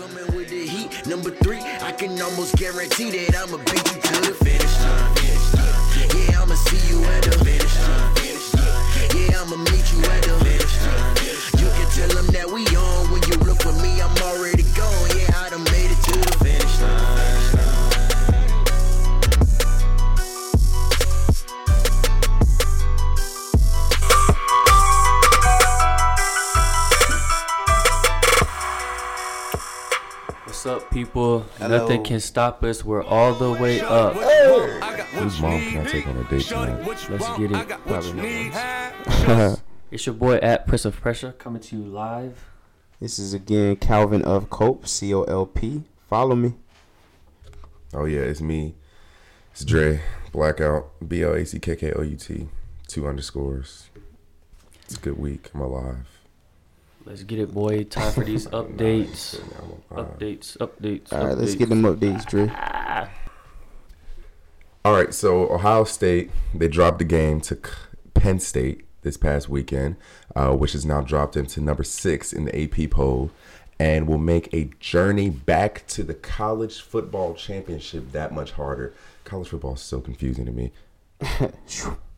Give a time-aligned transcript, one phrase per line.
[0.00, 1.06] coming with the heat.
[1.06, 5.12] Number three, I can almost guarantee that I'ma beat you to the finish line.
[6.16, 8.12] Yeah, I'ma see you at the finish line.
[9.12, 11.16] Yeah, I'ma meet you at the finish line.
[11.60, 14.00] You can tell them that we on when you look for me.
[14.00, 15.08] I'm already gone.
[15.16, 17.29] Yeah, I done made it to the finish line.
[30.90, 31.40] People?
[31.58, 31.78] Hello.
[31.78, 32.84] Nothing can stop us.
[32.84, 34.14] We're all the way up.
[34.14, 36.86] Whose mom can I take on a date tonight?
[36.86, 37.68] Let's get it.
[37.86, 39.56] Probably.
[39.90, 42.44] It's your boy at Press of Pressure coming to you live.
[43.00, 45.82] This is again Calvin of Cope, C O L P.
[46.08, 46.54] Follow me.
[47.92, 48.76] Oh yeah, it's me.
[49.50, 50.00] It's Dre.
[50.30, 50.92] Blackout.
[51.08, 52.46] B L A C K K O U T.
[52.86, 53.88] Two underscores.
[54.84, 55.50] It's a good week.
[55.54, 56.06] I'm alive.
[57.04, 57.84] Let's get it, boy.
[57.84, 59.40] Time for these updates.
[59.90, 61.12] Updates, updates.
[61.12, 62.50] All right, let's get them updates, Dre.
[64.84, 67.58] All right, so Ohio State they dropped the game to
[68.14, 69.96] Penn State this past weekend,
[70.36, 73.30] uh, which has now dropped into number six in the AP poll,
[73.78, 78.94] and will make a journey back to the college football championship that much harder.
[79.24, 80.72] College football is so confusing to me.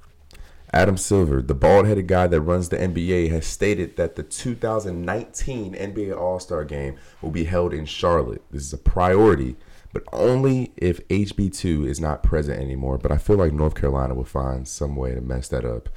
[0.75, 6.17] Adam Silver, the bald-headed guy that runs the NBA, has stated that the 2019 NBA
[6.17, 8.42] All-Star Game will be held in Charlotte.
[8.51, 9.56] This is a priority,
[9.93, 12.97] but only if HB2 is not present anymore.
[12.97, 15.91] But I feel like North Carolina will find some way to mess that up.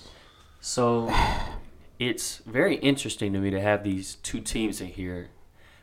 [0.63, 1.13] So,
[1.99, 5.29] it's very interesting to me to have these two teams in here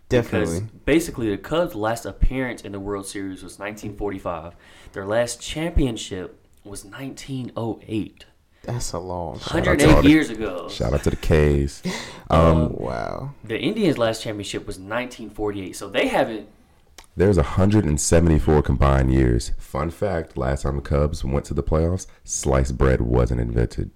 [0.10, 0.62] Definitely.
[0.62, 4.54] Because basically, the Cubs' last appearance in the World Series was 1945.
[4.94, 8.26] Their last championship was 1908.
[8.64, 9.56] That's a long shot.
[9.68, 10.68] out to 108 the- years ago.
[10.70, 11.82] Shout out to the K's.
[12.30, 13.34] Oh, wow.
[13.46, 15.74] The Indians' last championship was 1948.
[15.78, 16.50] So they haven't.
[17.16, 19.52] There's 174 combined years.
[19.58, 23.92] Fun fact: Last time the Cubs went to the playoffs, sliced bread wasn't invented.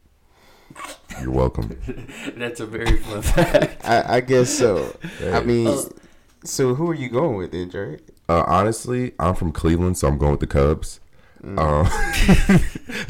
[1.22, 1.78] You're welcome.
[2.38, 3.84] That's a very fun fact.
[3.86, 4.96] I, I guess so.
[5.26, 5.82] I mean, Uh,
[6.44, 8.02] so who are you going with then, Drake?
[8.28, 11.00] Uh, honestly, I'm from Cleveland, so I'm going with the Cubs.
[11.44, 11.90] Um,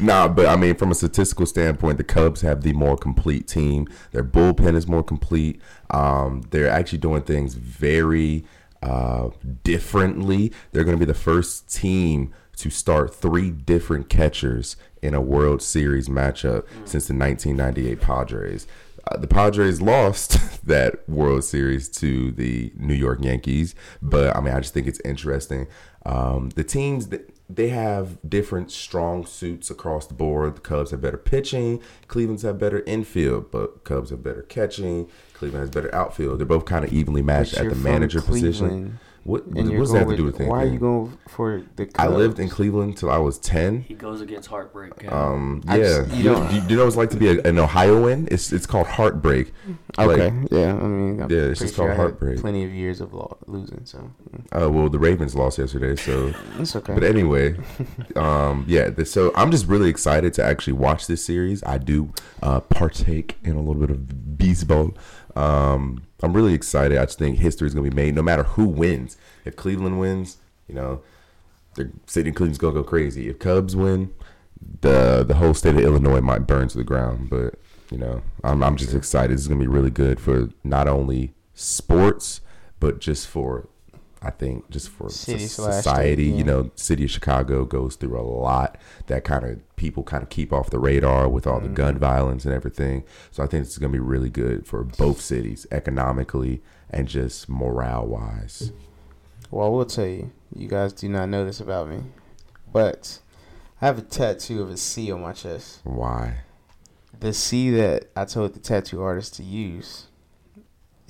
[0.00, 3.88] nah, but I mean, from a statistical standpoint, the Cubs have the more complete team.
[4.12, 5.60] Their bullpen is more complete.
[5.90, 8.44] Um, they're actually doing things very
[8.82, 9.30] uh,
[9.64, 10.52] differently.
[10.72, 15.62] They're going to be the first team to start three different catchers in a World
[15.62, 18.66] Series matchup since the 1998 Padres.
[19.10, 24.54] Uh, the Padres lost that World Series to the New York Yankees, but I mean,
[24.54, 25.66] I just think it's interesting.
[26.04, 30.56] Um, the teams that they have different strong suits across the board.
[30.56, 31.82] The Cubs have better pitching.
[32.08, 35.08] Cleveland's have better infield, but Cubs have better catching.
[35.34, 36.38] Cleveland has better outfield.
[36.38, 38.98] They're both kind of evenly matched at the manager position.
[39.24, 40.48] Cleveland, What, what does that have to do with- with anything?
[40.50, 43.82] Why are you going for the I lived in Cleveland till I was 10.
[43.82, 44.98] He goes against heartbreak.
[44.98, 45.08] guy.
[45.08, 47.16] Um, yeah, just- you you, don't- do, you, do you know what it's like to
[47.16, 48.26] be a, an Ohioan?
[48.30, 49.52] It's it's called heartbreak.
[49.98, 52.40] Okay, Like, yeah, I mean, I'm Yeah, it's just sure called I heartbreak.
[52.40, 56.32] Plenty of years of lo- losing, so mm, uh, well, the Ravens lost yesterday, so.
[56.58, 56.94] it's okay.
[56.94, 57.56] But anyway,
[58.16, 58.90] um, yeah.
[58.90, 61.62] The, so I'm just really excited to actually watch this series.
[61.64, 64.94] I do uh, partake in a little bit of baseball.
[65.36, 66.98] Um, I'm really excited.
[66.98, 69.16] I just think history is gonna be made, no matter who wins.
[69.44, 70.38] If Cleveland wins,
[70.68, 71.02] you know,
[71.74, 73.28] the city of Cleveland's gonna go crazy.
[73.28, 74.12] If Cubs win,
[74.80, 77.30] the the whole state of Illinois might burn to the ground.
[77.30, 77.54] But
[77.90, 79.34] you know, I'm I'm just excited.
[79.34, 82.40] This is gonna be really good for not only sports,
[82.80, 83.68] but just for
[84.24, 88.22] I think just for City society, state, you know, city of Chicago goes through a
[88.22, 88.78] lot
[89.08, 91.74] that kind of people kind of keep off the radar with all the Mm-hmm.
[91.74, 93.02] gun violence and everything.
[93.32, 97.48] So I think it's going to be really good for both cities economically and just
[97.48, 98.70] morale wise.
[99.50, 102.02] Well, I will tell you, you guys do not know this about me,
[102.72, 103.18] but
[103.80, 105.80] I have a tattoo of a C on my chest.
[105.84, 106.42] Why?
[107.18, 110.06] The C that I told the tattoo artist to use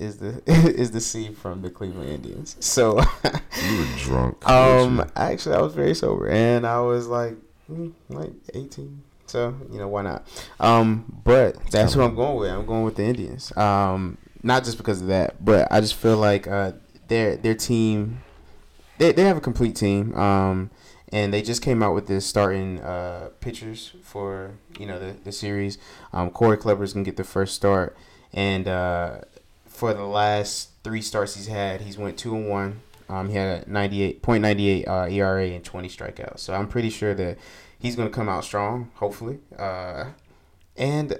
[0.03, 2.55] is the is the C from the Cleveland Indians.
[2.59, 2.99] So,
[3.63, 4.49] You were drunk.
[4.49, 7.35] um, actually, I was very sober, and I was like,
[7.71, 9.03] mm, like eighteen.
[9.25, 10.27] So you know why not?
[10.59, 12.51] Um, but that's who I'm going with.
[12.51, 13.55] I'm going with the Indians.
[13.57, 16.73] Um, not just because of that, but I just feel like uh,
[17.07, 18.21] their their team,
[18.99, 20.13] they they have a complete team.
[20.15, 20.69] Um,
[21.11, 25.31] and they just came out with this starting uh pitchers for you know the the
[25.31, 25.77] series.
[26.11, 27.95] Um, Corey Kluber's gonna get the first start,
[28.33, 29.21] and uh,
[29.83, 32.79] for the last three starts he's had, he's went two and one.
[33.09, 36.39] Um, he had a 98.98 uh, ERA and 20 strikeouts.
[36.39, 37.37] So I'm pretty sure that
[37.79, 39.39] he's going to come out strong, hopefully.
[39.59, 40.11] Uh,
[40.77, 41.19] and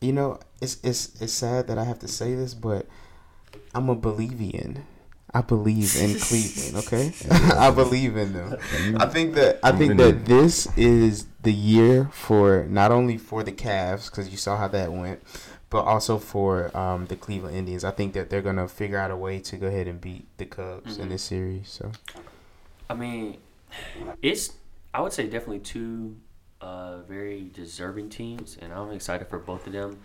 [0.00, 2.86] you know, it's it's it's sad that I have to say this, but
[3.74, 4.84] I'm a Believian.
[5.34, 6.76] I believe in Cleveland.
[6.86, 8.56] Okay, I believe in them.
[8.96, 13.52] I think that I think that this is the year for not only for the
[13.52, 15.20] Cavs because you saw how that went,
[15.70, 17.84] but also for um, the Cleveland Indians.
[17.84, 20.46] I think that they're gonna figure out a way to go ahead and beat the
[20.46, 21.10] Cubs in Mhm.
[21.10, 21.68] this series.
[21.68, 21.92] So
[22.88, 23.38] I mean,
[24.22, 24.54] it's
[24.94, 26.16] I would say definitely two
[26.60, 29.98] uh, very deserving teams, and I'm excited for both of them.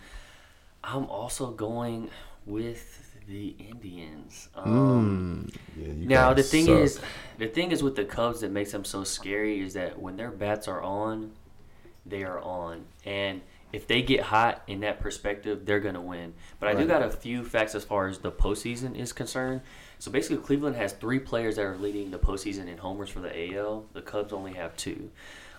[0.84, 2.10] I'm also going
[2.46, 4.48] with the Indians.
[4.54, 6.78] Um, mm, Yeah, you now the thing suck.
[6.80, 7.00] is,
[7.38, 10.30] the thing is with the Cubs that makes them so scary is that when their
[10.30, 11.32] bats are on,
[12.06, 13.40] they are on, and
[13.74, 16.32] if they get hot in that perspective, they're gonna win.
[16.60, 19.62] But I do got a few facts as far as the postseason is concerned.
[19.98, 23.32] So basically, Cleveland has three players that are leading the postseason in homers for the
[23.56, 23.86] AL.
[23.92, 25.10] The Cubs only have two.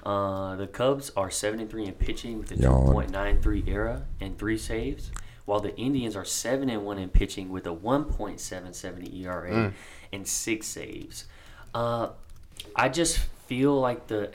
[0.05, 2.91] Uh, the Cubs are seven and three in pitching with a two Yawn.
[2.93, 5.11] point nine three era and three saves,
[5.45, 9.05] while the Indians are seven and one in pitching with a one point seven seven
[9.13, 9.73] ERA Mm.
[10.13, 11.25] and six saves.
[11.73, 12.09] Uh,
[12.75, 13.17] I just
[13.47, 14.31] feel like the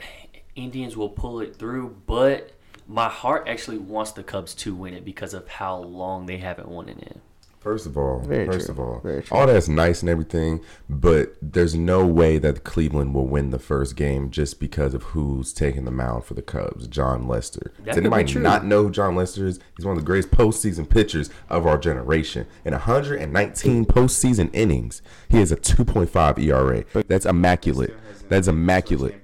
[0.55, 2.51] Indians will pull it through, but
[2.91, 6.67] my heart actually wants the Cubs to win it because of how long they haven't
[6.67, 7.21] won it in.
[7.59, 8.73] First of all, Very first true.
[8.73, 13.51] of all, all that's nice and everything, but there's no way that Cleveland will win
[13.51, 17.71] the first game just because of who's taking the mound for the Cubs, Jon Lester.
[17.77, 19.59] That Does anybody not know who Jon Lester is?
[19.77, 22.47] He's one of the greatest postseason pitchers of our generation.
[22.65, 26.83] In 119 postseason innings, he has a 2.5 ERA.
[27.07, 27.93] That's immaculate.
[28.27, 29.21] That's immaculate.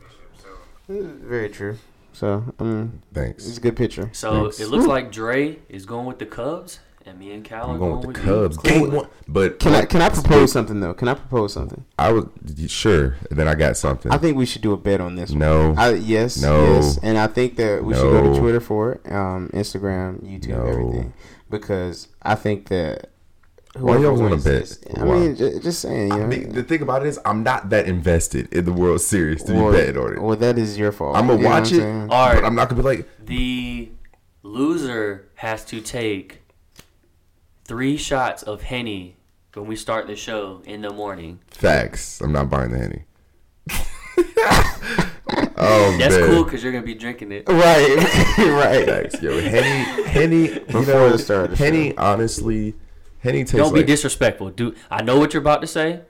[0.87, 1.79] very true.
[2.17, 3.47] So um, thanks.
[3.47, 4.09] it's a good picture.
[4.11, 4.59] So Thanks.
[4.59, 7.77] it looks like Dre is going with the Cubs, and me and Cal I'm are
[7.77, 8.25] going with the you.
[8.25, 8.57] Cubs.
[8.57, 10.95] Game one, but Can I can I propose something though?
[10.95, 11.85] Can I propose something?
[11.99, 12.25] I was
[12.71, 13.17] sure.
[13.29, 14.11] Then I got something.
[14.11, 15.29] I think we should do a bet on this.
[15.29, 15.37] one.
[15.39, 15.75] no.
[15.77, 16.73] I, yes, No.
[16.73, 20.47] yes, and I think that we should go to Twitter for it, um, Instagram, YouTube,
[20.57, 20.65] No.
[20.65, 21.13] everything,
[21.51, 23.11] because I think that.
[23.79, 24.97] Why y'all whoever wanna wins bet?
[24.99, 25.19] I Why?
[25.19, 26.29] mean, just, just saying, you know.
[26.29, 29.53] The, the thing about it is, I'm not that invested in the World Series to
[29.53, 30.21] well, be betting on it.
[30.21, 31.15] well, that is your fault.
[31.15, 32.11] I'm gonna You know what watch I'm it.
[32.11, 32.35] All right.
[32.35, 33.89] but I'm not gonna be like, The
[34.43, 36.41] loser has to take
[37.65, 39.17] three shots of Henny
[39.53, 41.39] when we start the show in the morning.
[41.49, 42.21] facts.
[42.21, 43.03] I'm not buying the henny.
[45.57, 47.47] oh That's man, cool because you're gonna be drinking it.
[47.49, 47.95] Right,
[48.37, 48.85] right.
[48.85, 50.49] Facts, yo, henny, henny.
[50.53, 51.97] You Before know, the start of the henny.
[51.97, 52.75] Honestly,
[53.19, 53.87] henny tastes Don't be like.
[53.87, 54.49] disrespectful.
[54.51, 56.01] Do I know what you're about to say?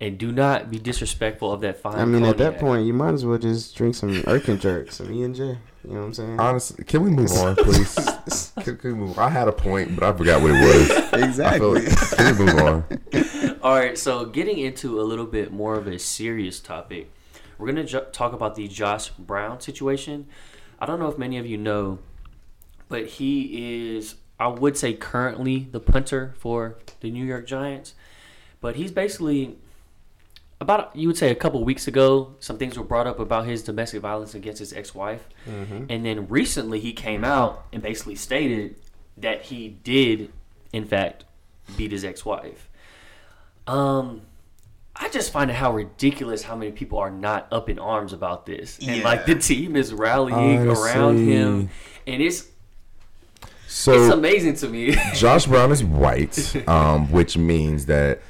[0.00, 1.98] And do not be disrespectful of that fine.
[1.98, 2.60] I mean, at that cognac.
[2.60, 5.42] point, you might as well just drink some Erkin jerk, some E and J.
[5.84, 6.40] You know what I'm saying?
[6.40, 7.94] Honestly, can we move on, please?
[8.60, 9.18] can, can we move?
[9.18, 11.38] I had a point, but I forgot what it was.
[11.40, 13.58] I feel like- can we move on?
[13.62, 17.10] All right, so getting into a little bit more of a serious topic,
[17.56, 20.26] we're going to jo- talk about the Josh Brown situation.
[20.80, 22.00] I don't know if many of you know,
[22.88, 27.94] but he is, I would say, currently the punter for the New York Giants.
[28.60, 29.56] But he's basically,
[30.60, 33.62] about, you would say, a couple weeks ago, some things were brought up about his
[33.62, 35.28] domestic violence against his ex wife.
[35.90, 38.76] And then recently he came out and basically stated
[39.18, 40.32] that he did,
[40.72, 41.24] in fact,
[41.76, 42.68] beat his ex wife.
[43.66, 44.22] Um,
[44.96, 48.46] I just find it how ridiculous how many people are not up in arms about
[48.46, 51.70] this, and like the team is rallying around him,
[52.06, 52.46] and it's
[53.76, 54.94] it's amazing to me.
[55.14, 58.20] Josh Brown is white, um, which means that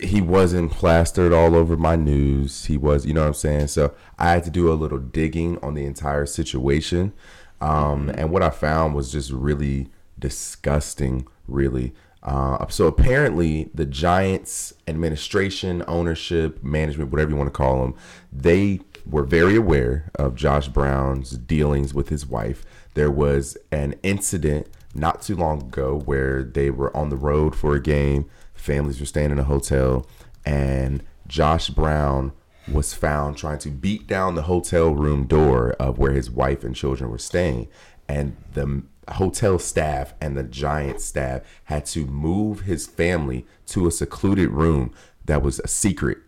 [0.00, 2.64] he wasn't plastered all over my news.
[2.64, 3.68] He was, you know what I'm saying?
[3.68, 7.12] So I had to do a little digging on the entire situation.
[7.60, 9.88] Um, and what I found was just really
[10.18, 11.94] disgusting, really.
[12.22, 17.94] Uh, so apparently, the Giants administration, ownership, management, whatever you want to call them,
[18.32, 22.64] they were very aware of Josh Brown's dealings with his wife.
[22.94, 27.74] There was an incident not too long ago where they were on the road for
[27.74, 28.28] a game.
[28.54, 30.06] Families were staying in a hotel,
[30.44, 32.32] and Josh Brown
[32.70, 36.74] was found trying to beat down the hotel room door of where his wife and
[36.74, 37.68] children were staying.
[38.08, 43.90] And the hotel staff and the Giant staff had to move his family to a
[43.90, 44.92] secluded room
[45.24, 46.18] that was a secret.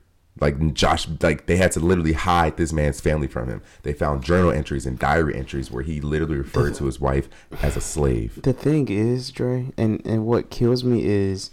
[0.41, 3.63] Like Josh, like they had to literally hide this man's family from him.
[3.83, 7.29] They found journal entries and diary entries where he literally referred to his wife
[7.63, 8.41] as a slave.
[8.43, 11.51] The thing is, Dre, and and what kills me is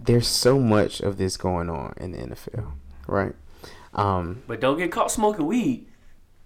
[0.00, 2.72] there's so much of this going on in the NFL,
[3.06, 3.34] right?
[3.92, 5.86] Um, But don't get caught smoking weed.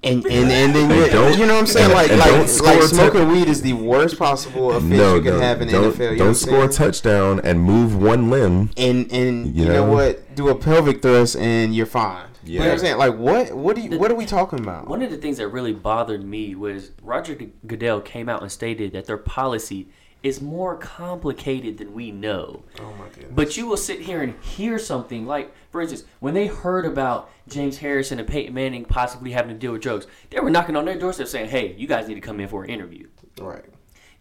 [0.05, 1.87] And and and then you, don't- you know what I'm saying?
[1.87, 4.85] and- Like and like like score a tou- smoking weed is the worst possible offense
[4.93, 6.13] No, you can no, have in the don't, NFL.
[6.13, 6.91] You don't what score a I'm saying?
[6.93, 8.71] touchdown and move one limb.
[8.77, 9.87] And and you, You know?
[9.87, 9.93] know?
[9.93, 10.35] what?
[10.37, 12.27] Do a pelvic thrust and you're fine.
[12.45, 12.97] You know what I'm saying?
[12.99, 13.53] Like what?
[13.53, 13.99] What do you?
[13.99, 14.87] What are we talking about?
[14.89, 17.37] One of the things that really bothered me was Roger
[17.67, 19.89] Goodell came out and stated that their policy
[20.23, 22.65] is more complicated than we know.
[22.81, 23.33] Oh my goodness.
[23.35, 27.31] But you will sit here and hear something like, for instance, when they heard about
[27.49, 30.85] James Harrison and Peyton Manning possibly having to deal with drugs, they were knocking on
[30.85, 33.07] their doorstep saying, "Hey, you guys need to come in for an interview."
[33.41, 33.65] Right.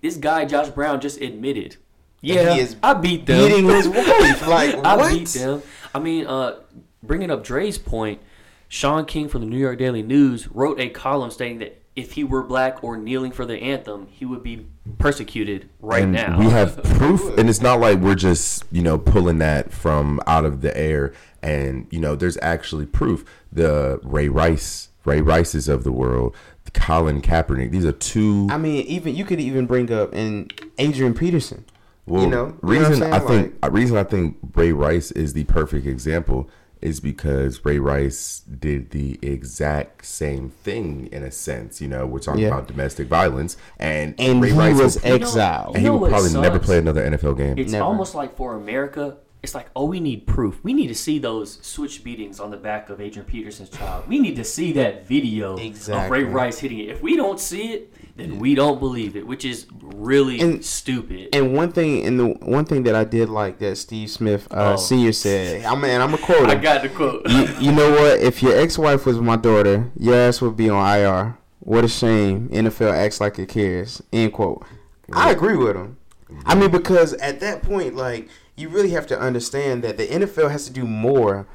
[0.02, 1.78] This guy Josh Brown just admitted,
[2.22, 4.48] he "Yeah, is I beat them." Beating his wife.
[4.48, 5.12] Like I what?
[5.12, 5.64] beat them.
[5.96, 6.60] I mean, uh,
[7.02, 8.22] bringing up Dre's point,
[8.68, 12.24] Shaun King from the New York Daily News wrote a column stating that if he
[12.24, 14.66] were black or kneeling for the anthem, he would be
[15.00, 16.38] persecuted right and now.
[16.40, 20.46] we have proof and it's not like we're just you know pulling that from out
[20.46, 21.12] of the air
[21.42, 26.34] and you know there's actually proof the ray rice ray rices of the world
[26.74, 31.14] colin kaepernick these are two I mean, even you could even bring up and Adrian
[31.14, 31.66] Peterson.
[32.06, 33.14] well, you know, you know I'm reason saying?
[33.14, 36.50] i think Like- reason i think ray rice is the perfect example
[36.82, 42.20] is because ray rice did the exact same thing in a sense you know we're
[42.20, 42.48] talking Yeah.
[42.50, 45.76] about domestic violence and And ray he rice was will- exiled.
[45.76, 47.84] and he know will what probably never play another nfl game It's Never.
[47.86, 50.60] almost like for America, it's like, oh, we need proof.
[50.64, 54.06] We need to see those switch beatings on the back of Adrian Peterson's child.
[54.08, 56.90] We need to see that video of Ray Rice hitting it.
[56.90, 61.30] If we don't see it, then we don't believe it, which is really And- stupid.
[61.34, 64.74] And one thing, and the one thing that I did like that Steve Smith uh,
[64.74, 64.76] Oh.
[64.76, 66.50] Senior said, I'm and I'm a quote.
[66.50, 67.28] I got the quote.
[67.30, 68.20] you, you know what?
[68.20, 71.38] If your ex-wife was my daughter, your ass would be on IR.
[71.60, 72.50] What a shame.
[72.50, 74.02] NFL acts like it cares.
[74.14, 74.66] End quote.
[75.14, 75.98] I agree with him.
[76.46, 80.50] I mean, because at that point, like, you really have to understand that the NFL
[80.52, 81.46] has to do more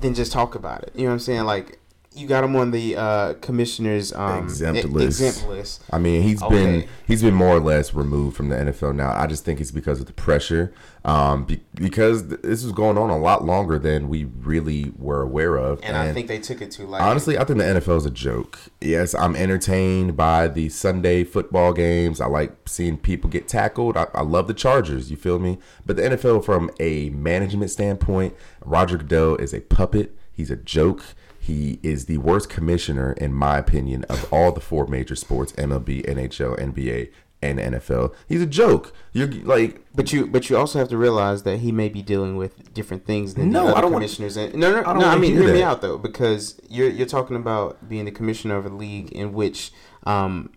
[0.00, 0.92] than just talk about it.
[0.94, 1.44] You know what I'm saying?
[1.44, 1.79] Like,
[2.12, 5.20] you got him on the uh, commissioner's um, Exempt list.
[5.20, 5.82] exempt list.
[5.92, 6.54] I mean, he's Okay.
[6.54, 9.12] been he's been more or less removed from the NFL now.
[9.12, 10.72] I just think it's because of the pressure,
[11.04, 15.22] um, be, because th- this was going on a lot longer than we really were
[15.22, 15.78] aware of.
[15.84, 17.08] And, I think they took it too lightly.
[17.08, 18.58] honestly, I think the NFL is a joke.
[18.80, 22.20] Yes, I'm entertained by the Sunday football games.
[22.20, 23.96] I like seeing people get tackled.
[23.96, 25.12] I, I love the Chargers.
[25.12, 25.58] You feel me?
[25.86, 30.16] But the NFL, from a management standpoint, Roger Goodell is a puppet.
[30.32, 31.04] He's a joke.
[31.42, 36.04] He is the worst commissioner, in my opinion, of all the four major sports: MLB,
[36.06, 37.10] NHL, NBA,
[37.42, 38.14] and NFL.
[38.28, 38.92] He's a joke.
[39.12, 42.36] You're like, But you, but you also have to realize that he may be dealing
[42.36, 44.36] with different things than No, the other I don't want- commissioners.
[44.36, 45.08] and, no, no, I don't no.
[45.08, 48.66] I mean, hear me out though, because you're you're talking about being the commissioner of
[48.66, 49.72] a league in which,
[50.04, 50.50] um,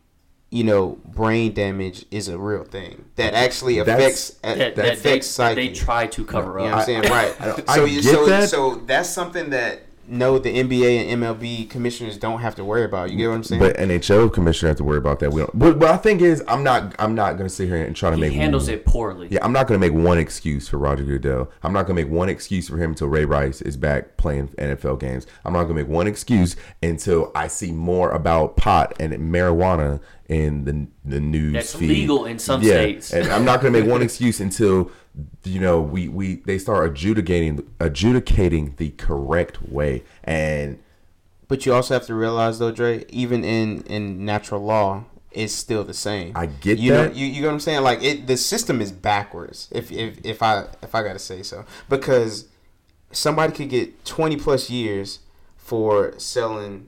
[0.51, 4.91] you know, brain damage is a real thing that actually affects that, that, that they,
[4.91, 5.55] affects psyche.
[5.69, 6.71] they try to cover you know up.
[6.71, 7.01] what I'm saying?
[7.03, 7.35] Right.
[7.41, 8.49] I don't- so you, so that.
[8.49, 13.11] so that's something that no, the NBA and MLB commissioners don't have to worry about.
[13.11, 13.61] You get what I'm saying?
[13.61, 15.31] but NHL commissioner have to worry about that.
[15.31, 15.57] We don't.
[15.57, 16.93] But, but I think is, I'm not.
[16.99, 19.27] I'm not going to sit here and try to he make handles it poorly.
[19.31, 21.49] Yeah, I'm not going to make one excuse for Roger Goodell.
[21.63, 24.49] I'm not going to make one excuse for him until Ray Rice is back playing
[24.49, 25.25] NFL games.
[25.45, 30.01] I'm not going to make one excuse until I see more about pot and marijuana
[30.33, 31.89] in the the news That's feed.
[31.89, 33.13] legal in some yeah, states.
[33.13, 34.91] and I'm not going to make one excuse until
[35.43, 40.79] you know we we they start adjudicating adjudicating the correct way and.
[41.49, 45.83] But you also have to realize, though, Dre, even in in natural law, it's still
[45.83, 46.31] the same.
[46.35, 47.83] I get you Know, you you know what I'm saying?
[47.83, 49.67] Like it, the system is backwards.
[49.71, 52.47] If if if I if I gotta say so, because
[53.11, 55.19] somebody could get 20 plus years
[55.57, 56.87] for selling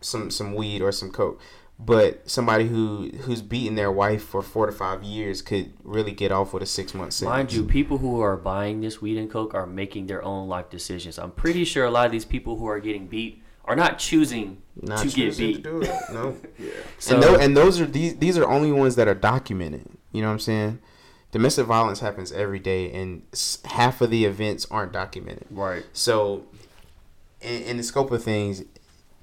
[0.00, 1.40] some some weed or some coke.
[1.82, 6.30] But somebody who who's beaten their wife for four to five years could really get
[6.30, 7.34] off with a six month sentence.
[7.34, 10.68] Mind you, people who are buying this weed and coke are making their own life
[10.68, 11.18] decisions.
[11.18, 14.62] I'm pretty sure a lot of these people who are getting beat are not choosing
[14.80, 15.56] not to get beat.
[15.56, 15.90] to do it.
[16.12, 16.36] No.
[16.98, 19.86] So and, tho- and those are these these are only ones that are documented.
[20.12, 20.78] You know what I'm saying?
[21.32, 23.22] domestic violence happens every day, and
[23.64, 25.46] half of the events aren't documented.
[25.50, 25.84] Right.
[25.92, 26.46] So,
[27.40, 28.64] in, in the scope of things,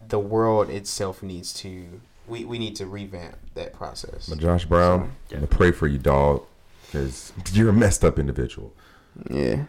[0.07, 2.01] the world itself needs to.
[2.27, 4.27] We, we need to revamp that process.
[4.27, 6.43] But Josh Brown, I'm gonna pray for you, dog,
[6.85, 8.73] because you're a messed up individual.
[9.29, 9.65] Yeah.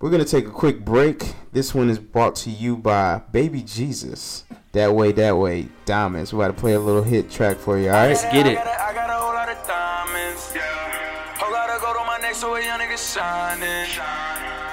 [0.00, 1.34] We're gonna take a quick break.
[1.52, 4.44] This one is brought to you by Baby Jesus.
[4.72, 6.32] That way, that way, diamonds.
[6.32, 7.88] We're about to play a little hit track for you.
[7.88, 8.08] All right.
[8.08, 8.58] Let's get it.
[8.58, 10.52] I got a, I got a whole lot of diamonds.
[10.54, 10.62] Yeah.
[11.34, 13.90] Whole lot of gold on my neck, so a young nigga shining.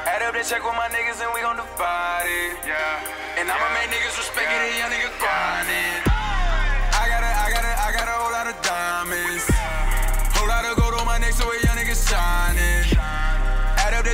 [0.05, 2.61] Add up the check with my niggas and we gon' divide it.
[2.67, 3.41] Yeah.
[3.41, 6.14] And I'ma make niggas respect it, a young nigga grinding.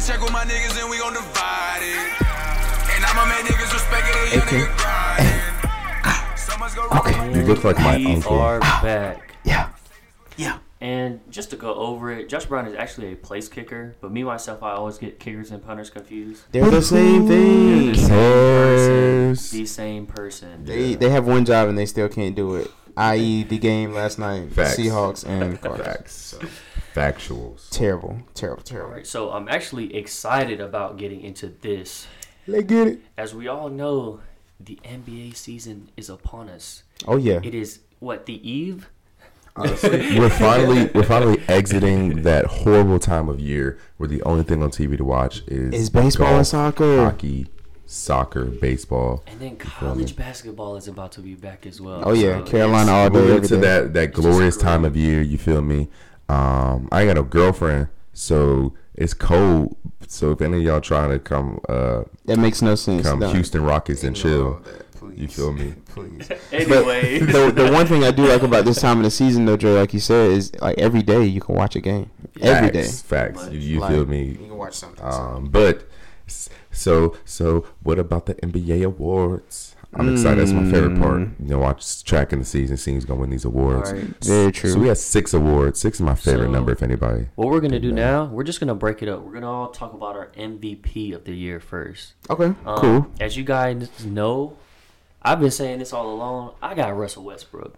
[0.02, 2.22] Add up that check with my niggas and we gon' divide it.
[2.96, 4.58] And I'ma make niggas respect it, young Okay.
[4.58, 5.42] nigga grinding.
[6.04, 6.34] Ah.
[6.36, 7.36] So much go wrong.
[7.36, 8.40] You look like my we uncle.
[8.40, 8.80] are ah.
[8.84, 9.36] back.
[9.44, 9.70] Yeah.
[10.38, 10.58] Yeah.
[10.80, 14.24] And just to go over it, Josh Brown is actually a place kicker, but me
[14.24, 16.46] myself, I always get kickers and punters confused.
[16.52, 17.92] They're the same They're thing.
[17.92, 19.60] the same person.
[19.60, 20.66] The same person.
[20.66, 22.72] They they have one job and they still can't do it.
[22.98, 24.78] I.e., the game last night, Facts.
[24.78, 25.86] Seahawks and Cardinals.
[25.88, 26.36] Facts.
[26.94, 27.70] Factuals.
[27.70, 28.92] Terrible, terrible, terrible.
[28.92, 32.08] right, so I'm actually excited about getting into this.
[32.48, 33.00] Let's get it.
[33.18, 34.20] As we all know,
[34.60, 36.84] the NBA season is upon us.
[37.08, 37.40] Oh yeah.
[37.44, 38.90] It is what the eve.
[39.58, 44.70] we're finally we're finally exiting that horrible time of year where the only thing on
[44.70, 47.04] TV to watch is Is baseball and soccer.
[47.04, 47.48] hockey,
[47.86, 49.24] soccer, baseball.
[49.28, 52.02] And then college basketball is about to be back as well.
[52.06, 55.22] Oh yeah, So Carolina all day Moving every to that that glorious time of year,
[55.22, 55.90] you feel me?
[56.32, 59.76] Um, I ain't got no girlfriend, so it's cold.
[60.08, 63.08] So if any of y'all trying to come uh That makes no sense.
[63.08, 63.32] come No.
[63.32, 65.74] Houston Rockets and chill, that, you feel me?
[65.86, 66.30] Please.
[66.52, 69.58] Anyway, the the one thing I do like about this time of the season, though,
[69.58, 72.10] Joe, like you said, is like every day you can watch a game.
[72.42, 72.84] Every day.
[72.84, 73.48] Facts, facts.
[73.52, 74.24] You, you Like, feel me?
[74.26, 75.04] You can watch something.
[75.04, 75.88] Um, but
[76.72, 79.71] so so what about the NBA awards?
[79.94, 80.40] I'm excited.
[80.40, 81.20] That's my favorite part.
[81.22, 81.40] Mm.
[81.42, 83.92] You know, watch tracking the season, seeing who's gonna win these awards.
[83.92, 84.04] Right.
[84.24, 84.70] Very true.
[84.72, 85.80] So we have six awards.
[85.82, 86.72] Six is my favorite So- number.
[86.72, 89.22] If anybody, what we're gonna do now, we're just gonna break it up.
[89.22, 92.14] We're gonna all talk about our MVP of the year first.
[92.30, 93.08] okay, Um, cool.
[93.20, 94.54] As you guys know,
[95.22, 96.54] I've been saying this all along.
[96.62, 97.76] I got Russell Westbrook.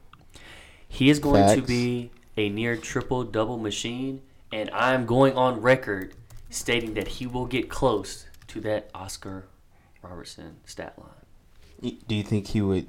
[0.87, 6.13] He is going to be a near triple double machine, and I'm going on record
[6.51, 9.45] stating that he will get close to that Oscar
[10.03, 11.09] Robertson stat line.
[11.83, 12.87] Y- Do you think he would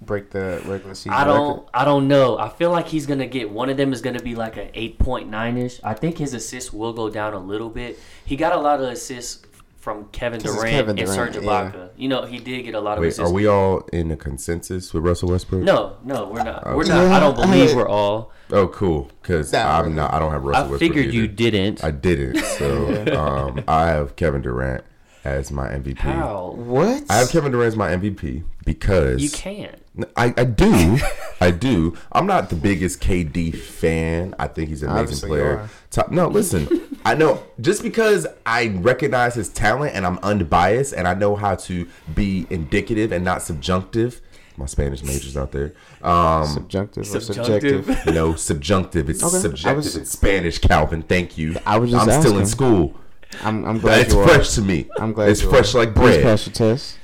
[0.00, 1.50] break the regular season I don't.
[1.58, 1.70] record?
[1.72, 2.38] I don't know.
[2.38, 4.98] I feel like he's gonna get one of them is gonna be like an eight
[4.98, 5.80] point nine ish.
[5.82, 7.98] I think his assists will go down a little bit.
[8.24, 9.42] He got a lot of assists
[9.76, 11.70] from Kevin Durant Kevin and Durant, Serge yeah.
[11.70, 11.90] Ibaka.
[11.96, 13.30] You know, he did get a lot of wait, assists.
[13.30, 15.62] are we all in a consensus with Russell Westbrook?
[15.62, 16.66] No, no, we're not.
[16.76, 17.06] We're not.
[17.12, 18.32] I don't believe we're all.
[18.50, 19.10] Oh, cool.
[19.22, 20.12] Because I'm not.
[20.12, 20.80] I don't have Russell I Westbrook.
[20.80, 21.82] figured you didn't.
[21.84, 22.36] I didn't.
[22.38, 24.84] So um, I have Kevin Durant
[25.26, 25.98] as my MVP.
[25.98, 26.52] How?
[26.56, 27.04] What?
[27.10, 29.74] I have Kevin Durant as my MVP because You can't.
[30.16, 30.98] I, I do.
[31.40, 31.96] I do.
[32.12, 34.34] I'm not the biggest KD fan.
[34.38, 35.68] I think he's an amazing Obviously player.
[35.90, 36.68] Top, no, listen.
[37.04, 41.54] I know just because I recognize his talent and I'm unbiased and I know how
[41.56, 44.20] to be indicative and not subjunctive.
[44.58, 45.74] My Spanish majors out there.
[46.02, 47.84] Um, subjunctive or Subjunctive.
[47.84, 48.14] subjective?
[48.14, 49.10] no, subjunctive.
[49.10, 49.38] It's Okay.
[49.38, 49.76] Subjective.
[49.76, 51.02] was- it's Spanish, Calvin.
[51.02, 51.56] Thank you.
[51.66, 52.46] I was just I'm still in asking.
[52.46, 52.94] school.
[53.42, 54.28] I'm, I'm glad It's you are.
[54.28, 54.88] fresh to me.
[54.98, 55.78] I'm glad it's you fresh are.
[55.78, 56.22] like Please bread.
[56.22, 56.98] pass your test.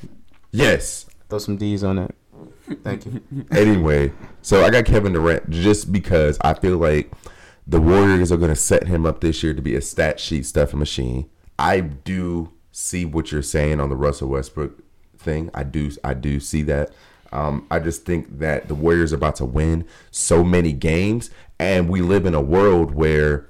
[0.50, 1.06] Yes.
[1.28, 2.14] Throw some D's on it.
[2.84, 3.22] Thank you.
[3.50, 7.10] anyway, so I got Kevin Durant just because I feel like
[7.66, 10.46] the Warriors are going to set him up this year to be a stat sheet
[10.46, 11.28] stuffing machine.
[11.58, 14.78] I do see what you're saying on the Russell Westbrook
[15.18, 15.50] thing.
[15.54, 16.92] I do, I do see that.
[17.32, 21.88] Um, I just think that the Warriors are about to win so many games, and
[21.88, 23.48] we live in a world where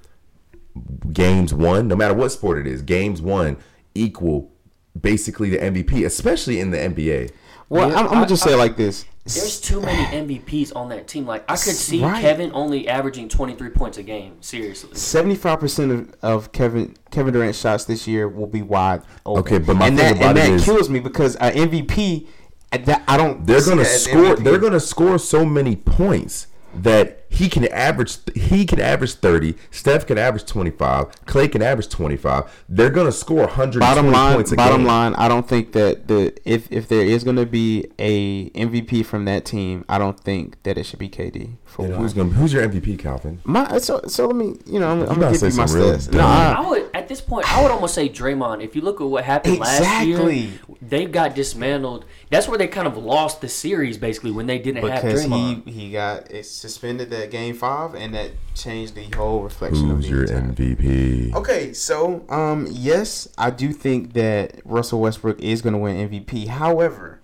[1.13, 3.57] games won, no matter what sport it is, games won
[3.95, 4.51] equal
[4.99, 7.31] basically the MVP, especially in the NBA.
[7.69, 9.05] Well, Yeah, I'm, I'm gonna I- just say it like this.
[9.25, 10.03] There's too many
[10.41, 11.27] MVPs on that team.
[11.29, 12.21] Like I could see Right.
[12.21, 14.39] Kevin only averaging 23 points a game.
[14.43, 14.97] Seriously.
[14.97, 19.41] Seventy-five percent of, of Kevin Kevin Durant shots this year will be wide open.
[19.43, 21.53] Okay, but my and thing that, about and it that is- kills me because an
[21.55, 22.27] MVP,
[22.73, 23.47] that I don't.
[23.47, 24.35] they're gonna score.
[24.35, 24.43] MVP.
[24.45, 28.16] They're gonna score so many points that he can average.
[28.35, 29.55] He can average thirty.
[29.71, 31.07] Steph can average twenty five.
[31.27, 32.45] Clay can average twenty five.
[32.68, 33.81] They're gonna score hundred.
[33.81, 34.87] Bottom line, points a bottom game.
[34.87, 35.14] line.
[35.14, 39.45] I don't think that the if if there is gonna be a MVP from that
[39.45, 41.57] team, I don't think that it should be KD.
[41.64, 42.03] For And one.
[42.03, 42.31] who's gonna?
[42.31, 43.40] Who's your MVP, Calvin?
[43.45, 45.66] My so so let me you know I'm, I'm gotta gonna say give you my
[45.66, 46.12] some stats.
[46.12, 47.51] No, I- I would at this point.
[47.51, 48.62] I would almost say Draymond.
[48.62, 50.37] If you look at what happened last Exactly.
[50.40, 50.51] year,
[50.83, 52.05] they got dismantled.
[52.31, 55.64] That's where they kind of lost the series basically when they didn't have because Draymond.
[55.66, 59.97] he he got suspended that that game five, and that changed the whole reflection of
[59.99, 61.35] Who's the your entire- MVP?
[61.35, 66.49] Okay, so um, yes, I do think that Russell Westbrook is going to win MVP.
[66.49, 67.21] However,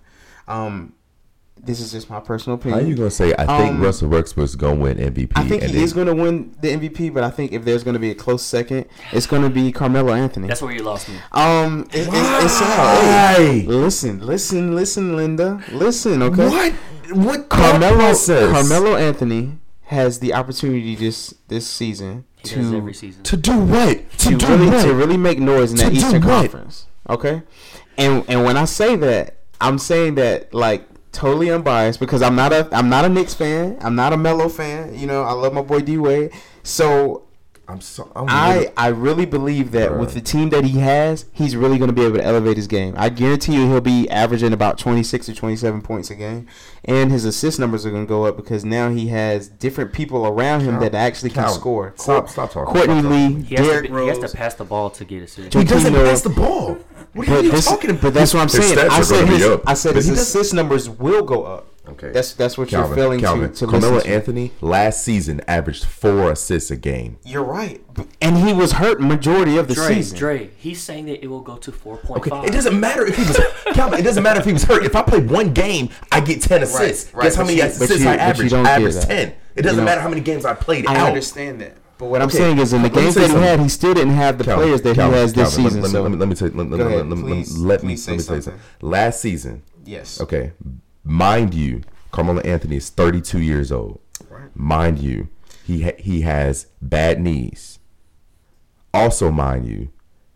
[0.47, 0.93] um,
[1.61, 2.73] this is just my personal opinion.
[2.73, 2.97] How opinion.
[2.97, 3.33] you gonna say?
[3.37, 5.33] I think Um, Russell Westbrook's gonna win MVP.
[5.35, 7.65] I think and he then- is going to win the MVP, but I think if
[7.65, 10.47] there's going to be a close second, it's going to be Carmelo Anthony.
[10.47, 11.15] That's where you lost me.
[11.33, 13.33] um, it, it, it's Why?
[13.37, 16.47] hey, listen, listen, listen, Linda, listen, okay.
[16.47, 16.73] What?
[17.11, 18.51] What Carmelo, process?
[18.51, 19.58] Carmelo Anthony
[19.89, 23.23] has the opportunity this this season He to season.
[23.23, 24.07] to do what?
[24.19, 24.83] To, to do really what?
[24.85, 26.41] to really make noise in To that Eastern what?
[26.41, 26.85] Conference.
[27.09, 27.41] Okay,
[27.97, 32.53] and and when I say that, I'm saying that like totally unbiased because I'm not
[32.53, 33.77] a I'm not a Knicks fan.
[33.81, 34.93] I'm not a Melo fan.
[34.93, 36.33] You know, I love my boy D Wade.
[36.61, 37.23] So
[37.69, 38.11] I'm so.
[38.15, 39.99] I'm I really- I really believe that Bruh.
[39.99, 42.65] with the team that he has, he's really going to be able to elevate his
[42.67, 42.95] game.
[42.97, 46.47] I guarantee you, he'll be averaging about 26 or 27 points a game,
[46.85, 50.25] and his assist numbers are going to go up because now he has different people
[50.25, 51.93] around him that actually can Calvin, score.
[51.97, 53.43] stop- stop talking, Courtney stop Lee, talking.
[53.43, 55.53] He has, Derrick to, be- he has to pass the ball to get assists.
[55.55, 56.77] he doesn't Joakim pass the ball.
[57.13, 58.01] What are But you this, talking about?
[58.01, 58.89] but that's what I'm His saying.
[58.89, 61.67] I said gonna be his, I said his assist numbers will go up.
[61.89, 62.11] Okay.
[62.11, 64.15] That's that's what Calvin, you're failing Calvin, to, to Carmelo listen to.
[64.15, 67.17] Anthony last season averaged four assists a game.
[67.25, 67.81] You're right,
[68.21, 70.17] and he was hurt majority of the Dre, season.
[70.17, 72.17] Dre, he's saying that it will go to 4.5.
[72.17, 73.39] Okay, it doesn't matter if he was
[73.73, 73.99] Calvin.
[73.99, 74.83] It doesn't matter if he was hurt.
[74.85, 77.13] If I play one game, I get ten assists.
[77.13, 78.53] right, Guess how but many you- assists you- I average?
[78.53, 79.33] I average ten.
[79.55, 81.07] It doesn't You know- matter how many games I played I out.
[81.09, 83.59] understand that, but what I'm saying is, in the let games say that he had,
[83.59, 85.81] he still didn't have the Calvin, players that Calvin, he has this Calvin, season.
[85.81, 86.45] Let, so let, me- let me say.
[86.45, 88.41] Let, let, Go let, ahead, let, me- let me say let me say something.
[88.43, 88.61] something.
[88.81, 90.51] Last season, yes, okay,
[91.03, 91.81] mind you,
[92.11, 93.99] Carmelo Anthony is 32 years old.
[94.29, 94.49] Right.
[94.55, 95.29] Mind you,
[95.65, 97.79] he ha- he has bad knees.
[98.93, 99.89] Also, mind you,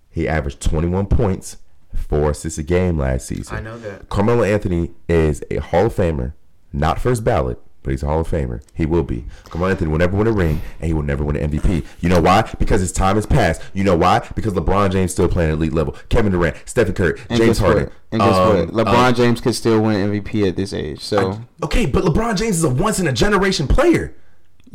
[0.10, 1.58] he averaged 21 points,
[1.93, 3.58] four assists a game last season.
[3.58, 4.10] I know that.
[4.10, 6.34] Carmelo Anthony is a Hall of Famer,
[6.71, 8.62] not first ballot, but he's a Hall of Famer.
[8.74, 9.26] He will be.
[9.46, 11.86] Carmelo Anthony will never win a ring, and he will never win an MVP.
[12.02, 12.50] You know why?
[12.58, 13.62] Because his time has passed.
[13.74, 14.28] You know why?
[14.36, 15.96] Because LeBron James still playing at elite level.
[16.10, 17.91] Kevin Durant, Stephen Curry, And James Harden.
[18.12, 18.69] And guess um, what?
[18.69, 21.02] LeBron um, James could still win MVP at this age.
[21.02, 24.15] So Okay, but LeBron James is a once in a generation player.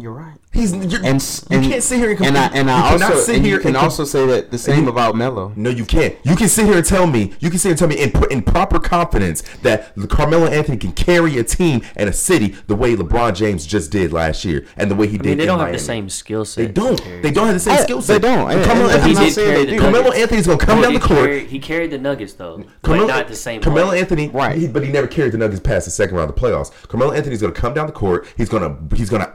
[0.01, 0.35] You're right.
[0.53, 3.21] He's you're, And s- you can't sit here and and I and I cannot also
[3.25, 5.53] sit and here you can and com- also say that the same you- about Melo.
[5.57, 6.15] No, you can't.
[6.23, 7.33] You can sit here and tell me.
[7.41, 10.77] You can sit here and tell me in pr- in proper confidence that Carmelo Anthony
[10.79, 14.65] can carry a team and a city the way LeBron James just did last year,
[14.77, 15.27] and the way he I did.
[15.31, 16.67] mean, they in don't have the same skill set.
[16.67, 17.03] They don't.
[17.23, 18.51] They don't have the same I- skill they don't.
[18.51, 20.77] And And- Carmelo and But he Anthony's did not- carry the Carmelo Anthony's gonna come
[20.79, 21.19] No, down the court.
[21.27, 23.61] Carried, he carried the Nuggets though, Carmelo, but not the same.
[23.61, 23.99] Carmelo way.
[24.01, 24.57] Anthony, Right.
[24.59, 26.71] he- but he never carried the Nuggets past the second round of the playoffs.
[26.89, 28.27] Carmelo Anthony's going to come down the court.
[28.37, 29.33] He's going to he's going to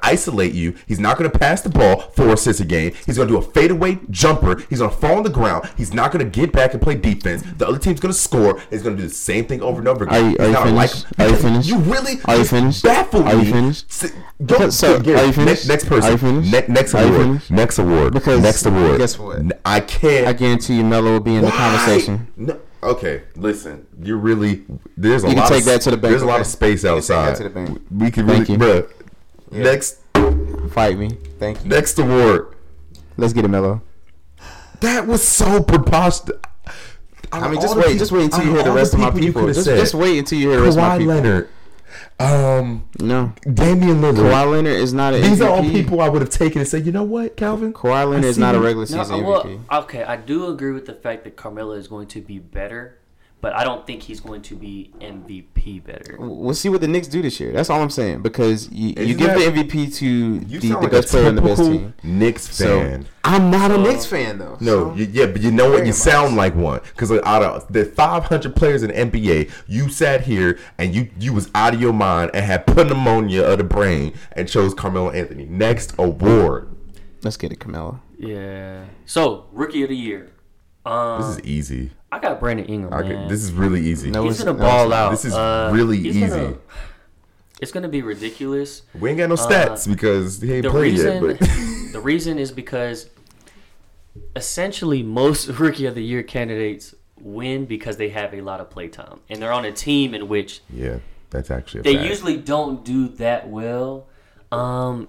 [0.53, 0.75] isolate you.
[0.87, 2.93] He's not going to pass the ball four assists a game.
[3.05, 4.61] He's going to do a fadeaway jumper.
[4.69, 5.69] He's going to fall on the ground.
[5.77, 7.43] He's not going to get back and play defense.
[7.57, 8.59] The other team's going to score.
[8.69, 10.15] He's going to do the same thing over and over again.
[10.15, 11.05] Are you- are you finished?
[11.17, 11.69] like- Are you finished?
[11.69, 12.83] You really Are you finished?
[12.83, 13.51] Baffled Are you me.
[13.51, 14.03] finished?
[14.45, 15.67] Go, So, Garrett, are you finished?
[15.67, 16.11] Next, next Are person.
[16.11, 16.51] you finished?
[16.51, 17.25] Ne- next Are you award.
[17.25, 17.51] finished?
[17.51, 18.13] Next award.
[18.13, 18.97] Because next award.
[18.97, 19.39] guess what?
[19.65, 20.27] I can't.
[20.27, 22.27] I guarantee you, Melo will be in the conversation.
[22.35, 23.85] No, okay, listen.
[24.01, 24.63] You're really
[24.97, 26.47] there's a You can lot take of, that to the bank, There's a lot of
[26.47, 27.35] space You can outside.
[27.37, 27.81] to the bank.
[27.91, 28.57] We can really, you.
[28.57, 28.89] bruh.
[29.51, 29.63] Yeah.
[29.63, 29.99] Next,
[30.73, 31.09] Fight me.
[31.39, 31.69] Thank you.
[31.69, 32.55] next award.
[33.17, 33.81] Let's get it, Melo.
[34.81, 36.39] That was so preposterous.
[37.31, 37.97] I mean, just wait.
[37.97, 39.47] Just wait until you hear the rest of my people.
[39.47, 41.13] Just, just wait until you hear the rest of my Kawhi people.
[41.13, 41.49] Leonard,
[42.19, 44.15] um, No, Damian Lillard.
[44.31, 46.85] Kawhi Leonard is not an These are all people I would have taken and said,
[46.85, 47.73] you know what, Calvin?
[47.73, 48.63] Kawhi Leonard is not a you.
[48.63, 49.59] regular No, season well, MVP.
[49.83, 52.99] okay, I do agree with the fact that Carmelo is going to be better,
[53.43, 56.15] but I don't think he's going to be MVP better.
[56.17, 57.51] We'll see what the Knicks do this year.
[57.51, 58.21] That's all I'm saying.
[58.21, 61.41] Because you, you give that- the MVP to the, the like best player on the
[61.41, 61.93] best team.
[62.03, 63.05] Knicks So fan.
[63.25, 64.57] I'm not a Uh, Knicks fan though.
[64.61, 65.77] No, so- you, yeah, but you know what?
[65.79, 66.03] Very You biased.
[66.03, 70.57] sound like one because out of the 500 players in the NBA, you sat here
[70.77, 74.47] and you you was out of your mind and had pneumonia of the brain and
[74.47, 75.45] chose Carmelo Anthony.
[75.45, 76.69] Next award.
[77.23, 77.99] let's get it, Carmelo.
[78.17, 78.85] Yeah.
[79.05, 80.29] So rookie of the year.
[80.85, 81.91] Um, This is easy.
[82.13, 82.93] I got Brandon Ingram.
[82.93, 83.21] I man.
[83.23, 84.11] could- this is really easy.
[84.11, 84.95] No, he's it's- gonna ball not.
[84.97, 85.11] out.
[85.11, 86.19] This is Uh, really easy.
[86.27, 86.57] gonna-
[87.61, 88.83] it's gonna be ridiculous.
[88.99, 91.39] We ain't got no stats because he ain't Uh, The played reason, yet.
[91.39, 91.39] But
[91.93, 93.09] the reason is because
[94.35, 99.19] essentially most rookie of the year candidates win because they have a lot of playtime
[99.29, 100.97] and they're on a team in which yeah,
[101.29, 102.09] that's actually a they fact.
[102.09, 104.07] usually don't do that well.
[104.51, 105.07] Um,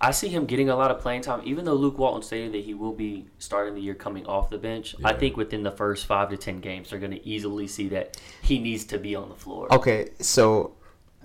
[0.00, 2.64] I see him getting a lot of playing time, even though Luke Walton stated that
[2.64, 4.96] he will be starting the year coming off the bench.
[5.04, 8.18] I think within the first five to ten games, they're going to easily see that
[8.42, 9.72] he needs to be on the floor.
[9.72, 10.72] Okay, so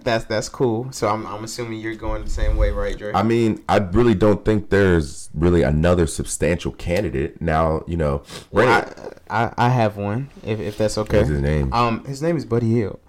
[0.01, 0.91] that's that's cool.
[0.91, 3.13] So I'm I'm assuming you're going the same way, right, Dre?
[3.13, 7.83] I mean, I really don't think there's really another substantial candidate now.
[7.87, 8.85] You know, Well,
[9.29, 10.29] I, I I have one.
[10.43, 11.19] If if that's okay.
[11.19, 11.71] What's his name?
[11.73, 12.99] Um, his name is Buddy Hield.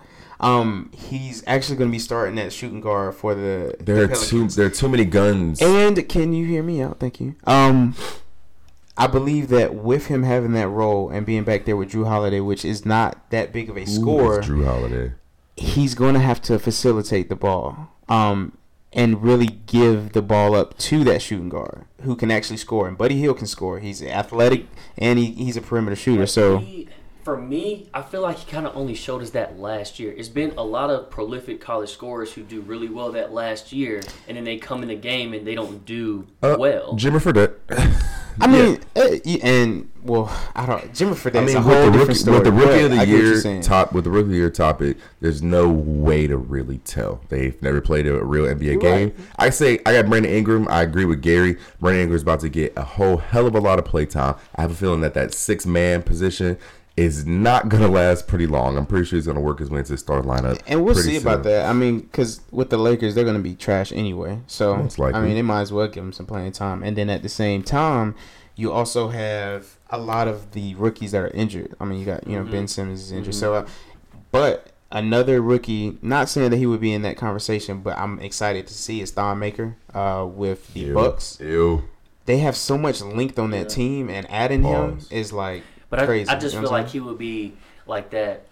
[0.40, 3.74] Um, he's actually going to be starting at shooting guard for the.
[3.80, 5.60] There are the too there are too many guns.
[5.62, 7.00] And can you hear me out?
[7.00, 7.36] Thank you.
[7.46, 7.94] Um,
[8.96, 12.40] I believe that with him having that role and being back there with Jrue Holiday,
[12.40, 15.12] which is not that big of a Ooh, scorer, Jrue Holiday.
[15.56, 17.88] he's going to have to facilitate the ball.
[18.08, 18.56] Um,
[18.92, 22.88] and really give the ball up to that shooting guard who can actually score.
[22.88, 23.78] And Buddy Hield can score.
[23.78, 26.26] He's athletic and he, he's a perimeter shooter.
[26.26, 26.88] So he-
[27.26, 30.14] for me, I feel like he kind of only showed us that last year.
[30.16, 34.00] It's been a lot of prolific college scorers who do really well that last year,
[34.28, 36.92] and then they come in the game and they don't do Uh, well.
[36.94, 37.54] Jimmer Fredette.
[38.40, 40.92] I mean, uh, y- and well, I don't.
[40.92, 42.36] Jimmer Fredette's I mean, a with the, different rookie, story.
[42.36, 44.28] with the rookie of the I get what you're year top, with the rookie of
[44.30, 47.22] the year topic, there's no way to really tell.
[47.28, 49.08] They've never played a real NBA You're game.
[49.08, 49.14] right.
[49.36, 50.68] I say I got Brandon Ingram.
[50.68, 51.56] I agree with Gary.
[51.80, 54.36] Brandon Ingram's about to get a whole hell of a lot of play time.
[54.54, 56.56] I have a feeling that that six man position
[56.96, 58.78] is not gonna last pretty long.
[58.78, 60.60] I'm pretty sure he's gonna work his way into the start lineup.
[60.66, 61.66] And we'll pretty see about that.
[61.68, 64.40] I mean, because with the Lakers, they're going to be trash anyway.
[64.46, 66.82] So I mean, they might as well give them some playing time.
[66.82, 68.14] And then at the same time,
[68.54, 71.74] you also have a lot of the rookies that are injured.
[71.78, 73.34] I mean, you got you know Ben Simmons is injured.
[73.34, 73.66] So, uh,
[74.30, 78.66] but another rookie, not saying that he would be in that conversation, but I'm excited
[78.68, 80.94] to see is Thon Maker uh, with the Ew.
[80.94, 81.38] Bucks.
[81.42, 81.84] Ew.
[82.24, 83.76] They have so much length on that Yeah.
[83.76, 85.62] team, and adding him is like
[85.96, 86.28] But I, crazy.
[86.30, 87.54] I just you know feel like he would be
[87.86, 88.46] like that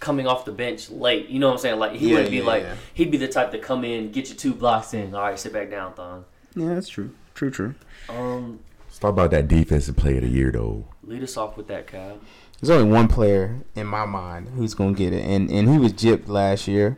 [0.00, 1.28] coming off the bench late.
[1.28, 1.78] You know what I'm saying?
[1.78, 2.74] Like he Yeah, would be yeah, like yeah.
[2.92, 5.14] he'd be the type to come in, get you two blocks in.
[5.14, 6.24] All right, sit back down, Thon.
[6.54, 7.10] Yeah, that's true.
[7.34, 7.74] True, true.
[8.08, 10.84] Um, Let's talk about that defensive player of the year though.
[11.02, 12.18] lead us off with that, Cal.
[12.60, 15.92] There's only one player in my mind who's gonna get it, and and he was
[15.92, 16.96] gypped last year.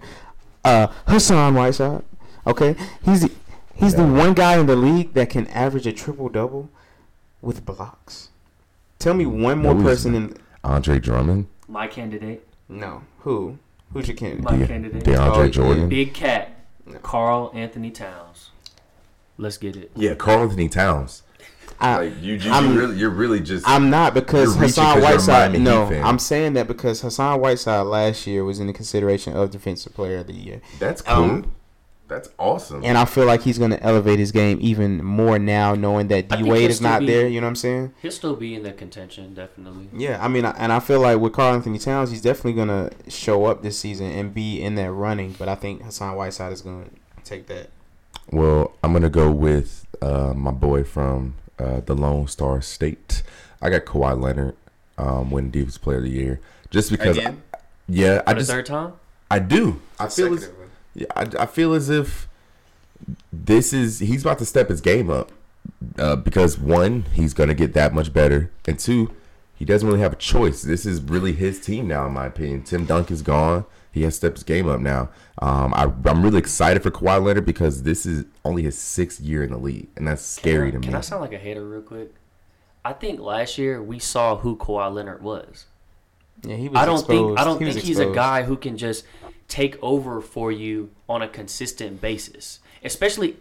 [0.64, 2.02] Uh, Hassan Whiteside.
[2.46, 3.32] Okay, he's the,
[3.74, 6.68] he's the one guy in the league that can average a triple double
[7.40, 8.30] with blocks.
[8.98, 10.36] Tell me one more person in.
[10.64, 13.58] Andre Drummond, My candidate, No, who?
[13.92, 14.44] Who's your candidate?
[14.44, 15.48] my De- candidate, DeAndre Oh.
[15.48, 15.88] Jordan.
[15.88, 16.98] Big Cat, No.
[16.98, 18.50] Karl-Anthony Towns.
[19.38, 19.92] Let's get it.
[19.94, 21.22] Yeah, Karl-Anthony Towns.
[21.78, 23.68] I, Like you, you, I'm- you really, you're really just.
[23.68, 25.60] I'm not because You're reaching Hassan 'cause you're a Whiteside.
[25.60, 26.04] No, fan.
[26.04, 30.18] I'm saying that because Hassan Whiteside last year was in the consideration of Defensive Player
[30.18, 30.62] of the Year.
[30.80, 31.14] that's cool.
[31.24, 31.50] um,
[32.08, 32.84] that's awesome.
[32.84, 36.28] And I feel like he's going to elevate his game even more now, knowing that
[36.28, 37.26] D Wade is not be- there.
[37.26, 37.94] You know what I'm saying?
[38.02, 39.88] He'll still be in the contention, definitely.
[39.92, 43.46] Yeah, I mean, and I feel like with Karl-Anthony Towns, he's definitely going to show
[43.46, 45.34] up this season and be in that running.
[45.38, 46.90] But I think Hassan Whiteside is going to
[47.24, 47.70] take that.
[48.30, 53.22] well, I'm gonna go with uh, my boy from uh, the Lone Star State.
[53.60, 54.54] I got Kawhi Leonard
[54.98, 56.40] um, winning Defensive Player of the Year
[56.70, 57.16] just because.
[57.18, 57.42] Again?
[57.88, 58.92] yeah, I For the just third time,
[59.30, 59.80] I do.
[59.98, 60.65] I feel as, Consecutively.
[60.65, 60.65] yeah,
[61.14, 62.28] I, I feel as if
[63.32, 65.32] this is he's about to step his game up
[65.98, 69.14] uh, because one, he's gonna get that much better, and two,
[69.54, 70.62] he doesn't really have a choice.
[70.62, 72.62] This is really his team now, in my opinion.
[72.62, 73.64] Tim Duncan's gone.
[73.90, 75.08] He has stepped his game up now.
[75.40, 79.42] Um, I, I'm really excited for Kawhi Leonard because this is only his sixth year
[79.42, 80.86] in the league, and that's scary can I, to me.
[80.88, 80.94] Can.
[80.96, 82.14] I sound like a hater real quick?
[82.84, 85.66] I think last year we saw who Kawhi Leonard was.
[86.42, 87.38] Yeah, he was I don't think.
[87.38, 89.04] I don't He was think he's a guy who can just
[89.48, 92.60] take over for you on a consistent basis.
[92.82, 93.36] Especially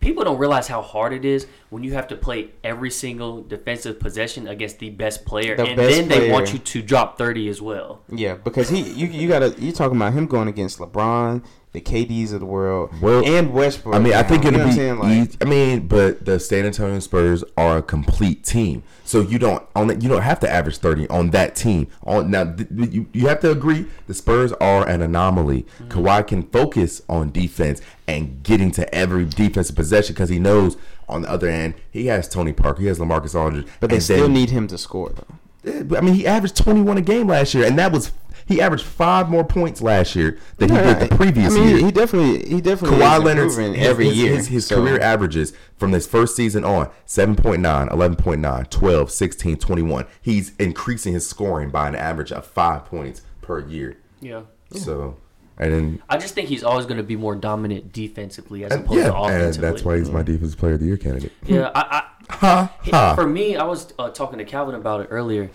[0.00, 4.00] people don't realize how hard it is when you have to play every single defensive
[4.00, 7.48] possession against the best player The and best then they want you to drop 30
[7.48, 8.00] as well.
[8.08, 12.32] Yeah, because he you you gotta you talking about him going against LeBron, the KDs
[12.32, 13.94] of the world, Well, and Westbrook.
[13.94, 14.90] I mean, I think it'll be.
[14.92, 19.62] Like, I mean, but the San Antonio Spurs are a complete team, so you don't
[19.76, 21.86] on that- you don't have to average thirty on that team.
[22.04, 25.64] On now, th- you you have to agree the Spurs are an anomaly.
[25.80, 25.88] Mm-hmm.
[26.00, 30.76] Kawhi can focus on defense and getting to every defensive possession because he knows
[31.08, 34.22] on the other end he has Tony Parker, he has Lamarcus Aldridge, but they still
[34.22, 35.70] then- need him to score though.
[35.70, 38.10] Eh, I mean, he averaged twenty one a game last year, and that was
[38.50, 41.78] he averaged five more points last year than he did the previous I mean, year.
[41.86, 44.36] he definitely he definitely Kawhi is Leonard's every his, year.
[44.36, 47.60] His, his so- career averages from this first season on 7.9,
[47.90, 50.06] 11.9, 12, 16, 21.
[50.20, 53.96] He's increasing his scoring by an average of five points per year.
[54.20, 54.42] Yeah.
[54.72, 55.16] So,
[55.56, 58.84] and then, I just think he's always going to be more dominant defensively as and,
[58.84, 61.32] opposed to yeah, and that's why he's my defensive player of the year candidate.
[61.46, 63.14] Yeah, I, Ha ha.
[63.14, 65.50] for me, I was uh, talking to Calvin about it earlier.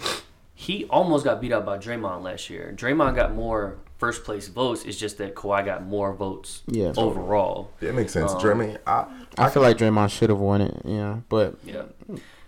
[0.58, 2.74] He almost got beat out by Draymond last year.
[2.76, 4.86] Draymond got more first place votes.
[4.86, 6.94] It's just that Kawhi got more votes Yeah.
[6.96, 7.72] overall.
[7.82, 8.32] That makes sense.
[8.32, 9.06] Um, Jeremy, I,
[9.38, 10.82] I feel like Draymond should have won it.
[10.86, 11.84] Yeah, but Yeah.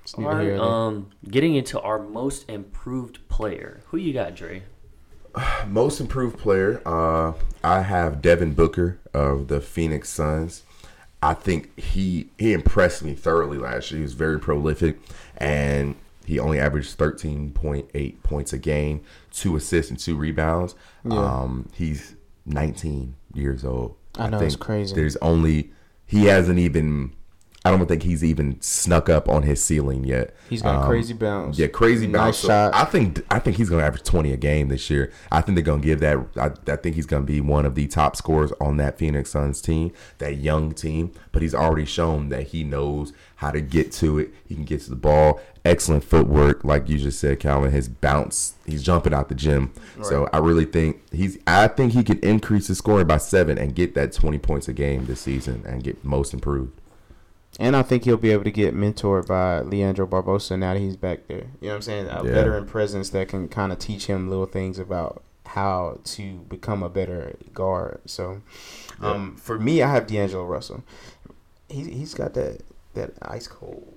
[0.01, 0.43] it's All neither right.
[0.45, 0.73] here nor there.
[0.73, 3.81] Um, getting into our most improved player.
[3.87, 4.63] Who you got, Dre?
[5.67, 10.63] Most improved player, uh, I have Devin Booker of the Phoenix Suns.
[11.21, 13.97] I think he he impressed me thoroughly last year.
[13.99, 14.97] He was very prolific,
[15.35, 15.95] and
[16.27, 20.75] he only averaged thirteen point eight points a game, two assists and two rebounds.
[21.05, 21.17] Yeah.
[21.17, 23.95] Um, he's nineteen years old.
[24.19, 24.93] I know, it's crazy.
[24.93, 25.71] There's only
[26.05, 27.13] he hasn't even.
[27.67, 30.33] I don't think he's even snuck up on his ceiling yet.
[30.49, 31.57] He's got Um, crazy bounce.
[31.59, 32.37] Yeah, crazy Nice bounce.
[32.37, 32.75] So shot.
[32.75, 35.11] I think I think he's going to average twenty a game this year.
[35.31, 36.17] I think they're going to give that.
[36.37, 39.31] I, I think he's going to be one of the top scorers on that Phoenix
[39.31, 41.11] Suns team, that young team.
[41.31, 44.33] But he's already shown that he knows how to get to it.
[44.47, 45.39] He can get to the ball.
[45.65, 47.71] Excellent footwork, like you just said, Calvin.
[47.71, 48.55] His bounce.
[48.65, 49.73] He's jumping out the gym.
[50.01, 51.37] So I really think he's.
[51.45, 54.73] I think he can increase his scoring by seven and get that twenty points a
[54.73, 56.76] game this season and get most improved.
[57.59, 60.95] And I think he'll be able to get mentored by Leandro Barbosa now that he's
[60.95, 61.37] back there.
[61.59, 62.05] You know what I'm saying?
[62.07, 62.31] A Yeah.
[62.31, 66.89] veteran presence that can kind of teach him little things about how to become a
[66.89, 67.99] better guard.
[68.05, 68.41] So,
[69.01, 70.83] um, for me, I have D'Angelo Russell.
[71.69, 72.61] He's he's got that
[72.93, 73.91] that ice cold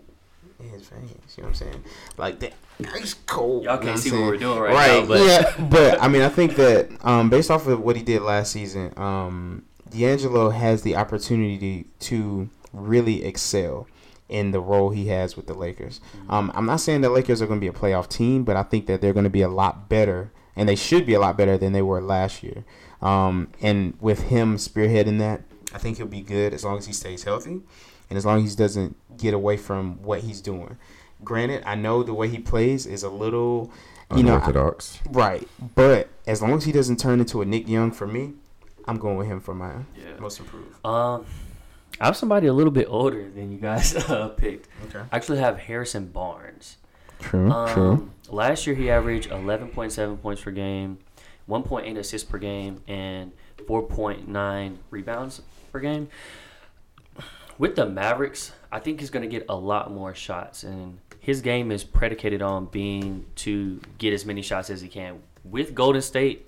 [0.58, 1.10] in his veins.
[1.36, 1.84] You know what I'm saying?
[2.16, 2.52] Like that
[2.94, 3.64] ice cold.
[3.64, 4.26] Y'all can't I'm see what saying?
[4.26, 7.50] we're doing right, right now, but yeah, but I mean, I think that um, based
[7.50, 13.86] off of what he did last season, um, D'Angelo has the opportunity to really excel
[14.28, 16.00] in the role he has with the Lakers.
[16.28, 18.62] Um, I'm not saying the Lakers are going to be a playoff team, but I
[18.62, 21.36] think that they're going to be a lot better, and they should be a lot
[21.36, 22.64] better than they were last year.
[23.02, 25.42] Um, and with him spearheading that,
[25.74, 27.60] I think he'll be good as long as he stays healthy,
[28.08, 30.76] and as long as he doesn't get away from what he's doing.
[31.24, 33.72] Granted, I know the way he plays is a little,
[34.16, 34.46] you know, I-
[35.10, 35.46] Right.
[35.74, 38.34] But as long as he doesn't turn into a Nick Young for me,
[38.86, 40.18] I'm going with him for my Yeah.
[40.20, 40.74] most improved.
[40.84, 41.24] um,
[42.00, 44.68] I have somebody a little bit older than you guys uh, picked.
[44.86, 45.04] Okay.
[45.12, 46.78] I actually have Harrison Barnes.
[47.20, 47.50] True.
[47.50, 50.98] Um, Last year, he averaged 11.7 points per game,
[51.48, 56.08] 1.8 assists per game, and 4.9 rebounds per game.
[57.58, 61.42] With the Mavericks, I think he's going to get a lot more shots, and his
[61.42, 65.20] game is predicated on being to get as many shots as he can.
[65.44, 66.46] With Golden State,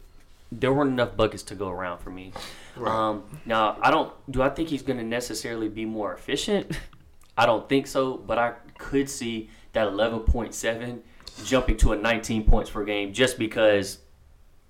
[0.51, 2.33] there weren't enough buckets to go around for me.
[2.77, 4.13] Um, now, I don't.
[4.31, 6.79] Do I think he's going to necessarily be more efficient?
[7.37, 11.01] I don't think so, but I could see that 11.7
[11.45, 13.99] jumping to a 19 points per game just because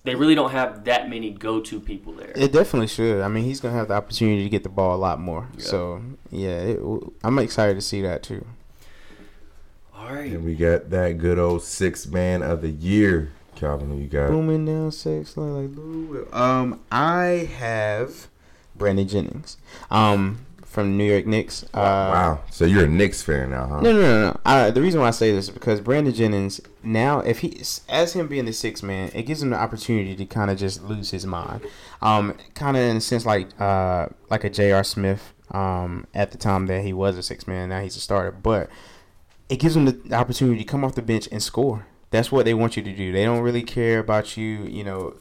[0.05, 2.33] they really don't have that many go-to people there.
[2.35, 3.21] It definitely should.
[3.21, 5.49] I mean, he's going to have the opportunity to get the ball a lot more.
[5.59, 6.81] So, yeah, it,
[7.23, 8.45] I'm excited to see that too.
[9.95, 10.33] All right.
[10.33, 13.31] And we got that good old six man of the year.
[13.63, 14.29] Calvin, who you got?
[14.29, 16.35] Booming down six like Lou Will.
[16.35, 18.27] Um, I have
[18.75, 19.57] Brandon Jennings.
[19.89, 21.63] Um, from New York Knicks.
[21.75, 22.41] Uh, wow.
[22.51, 23.81] So you're a Knicks fan now, huh?
[23.83, 24.71] No, no, no, no.
[24.71, 28.27] The reason why I say this is because Brandon Jennings now, if he, as him
[28.27, 31.25] being the sixth man, it gives him the opportunity to kind of just lose his
[31.25, 31.61] mind.
[32.01, 34.83] Um, kind of in a sense like uh like a J.R.
[34.83, 35.33] Smith.
[35.53, 38.71] Um, at the time that he was a six man, now he's a starter, but
[39.51, 41.87] it gives him the opportunity to come off the bench and score.
[42.13, 43.11] That's what they want you to do.
[43.11, 45.17] They don't really care about you, you know,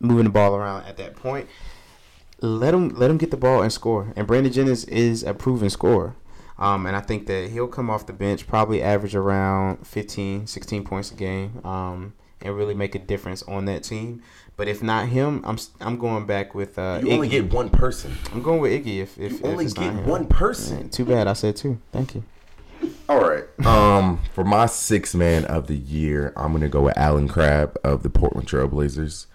[0.00, 1.48] moving the ball around at that point.
[2.40, 4.12] Let them let them get the ball and score.
[4.16, 6.16] And Brandon Jennings is a proven scorer.
[6.58, 10.84] Um, and I think that he'll come off the bench, probably average around 15, 16
[10.84, 14.22] points a game, um, and really make a difference on that team.
[14.56, 18.16] But if not him, I'm I'm going back with uh, You only get one person.
[18.32, 18.98] I'm going with Iggy.
[18.98, 20.78] If if, You if only get one person.
[20.78, 21.26] Yeah, too bad.
[21.26, 21.80] I said two.
[21.92, 22.24] Thank you.
[23.08, 23.44] All right.
[23.66, 28.02] Um, for my six man of the year, I'm gonna go with Allen Crabbe of
[28.02, 29.26] the Portland Trailblazers.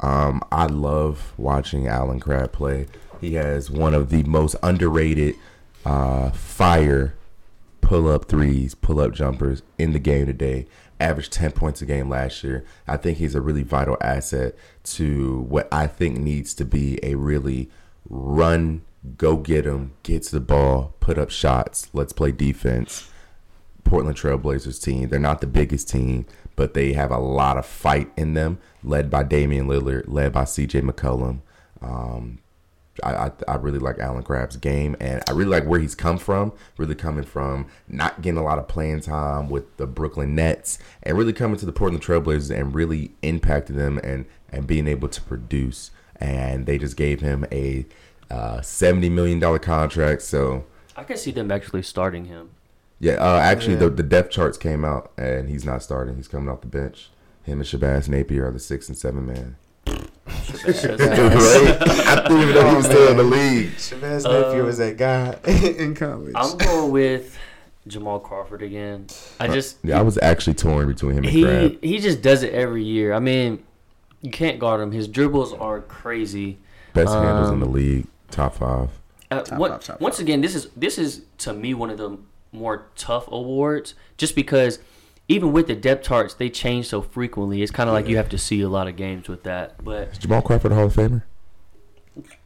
[0.00, 2.86] Um, I love watching Allen Crabbe play.
[3.20, 5.34] He has one of the most underrated
[5.84, 7.14] uh, fire
[7.88, 10.66] pull up threes, pull up jumpers in the game today.
[11.00, 12.64] Averaged 10 points a game last year.
[12.86, 17.14] I think he's a really vital asset to what I think needs to be a
[17.14, 17.70] really
[18.10, 18.82] run,
[19.16, 23.10] go get him, get to the ball, put up shots, let's play defense.
[23.84, 25.08] Portland Trailblazers team.
[25.08, 29.10] They're not the biggest team, but they have a lot of fight in them, led
[29.10, 31.40] by Damian Lillard, led by CJ McCollum.
[31.80, 32.40] Um,
[33.02, 36.18] I, I, I really like Allen Crabbe's game, and I really like where he's come
[36.18, 36.52] from.
[36.76, 41.16] Really coming from not getting a lot of playing time with the Brooklyn Nets, and
[41.16, 45.22] really coming to the Portland Trailblazers and really impacting them and and being able to
[45.22, 45.90] produce.
[46.16, 47.86] And they just gave him a
[48.30, 50.22] uh, seventy million dollar contract.
[50.22, 50.64] So
[50.96, 52.50] I can see them actually starting him.
[53.00, 53.80] yeah, uh, actually Yeah.
[53.80, 56.16] the the depth charts came out, and he's not starting.
[56.16, 57.10] He's coming off the bench.
[57.44, 59.56] Him and Shabazz Napier are the six and seven man.
[59.86, 59.96] right?
[60.66, 63.70] I didn't even know he was still in the league.
[63.76, 66.32] Shabazz Uh, Napier was that guy in college.
[66.34, 67.38] I'm going with
[67.86, 69.06] Jamal Crawford again.
[69.40, 71.82] I just Yeah, I was actually torn between him and he Crabbe.
[71.82, 73.14] he just does it every year.
[73.14, 73.62] I mean,
[74.20, 74.92] you can't guard him.
[74.92, 76.58] His dribbles are crazy.
[76.92, 78.90] Best handles in um, the league, top five.
[79.30, 81.98] Uh, Top what- five, top once again, this is this is to me one of
[81.98, 82.18] the
[82.52, 84.78] more tough awards, just because
[85.28, 87.60] even with the depth charts, they change so frequently.
[87.62, 89.84] It's kind of like you have to see a lot of games with that.
[89.84, 91.22] But Is Jamal Crawford a Hall of Famer?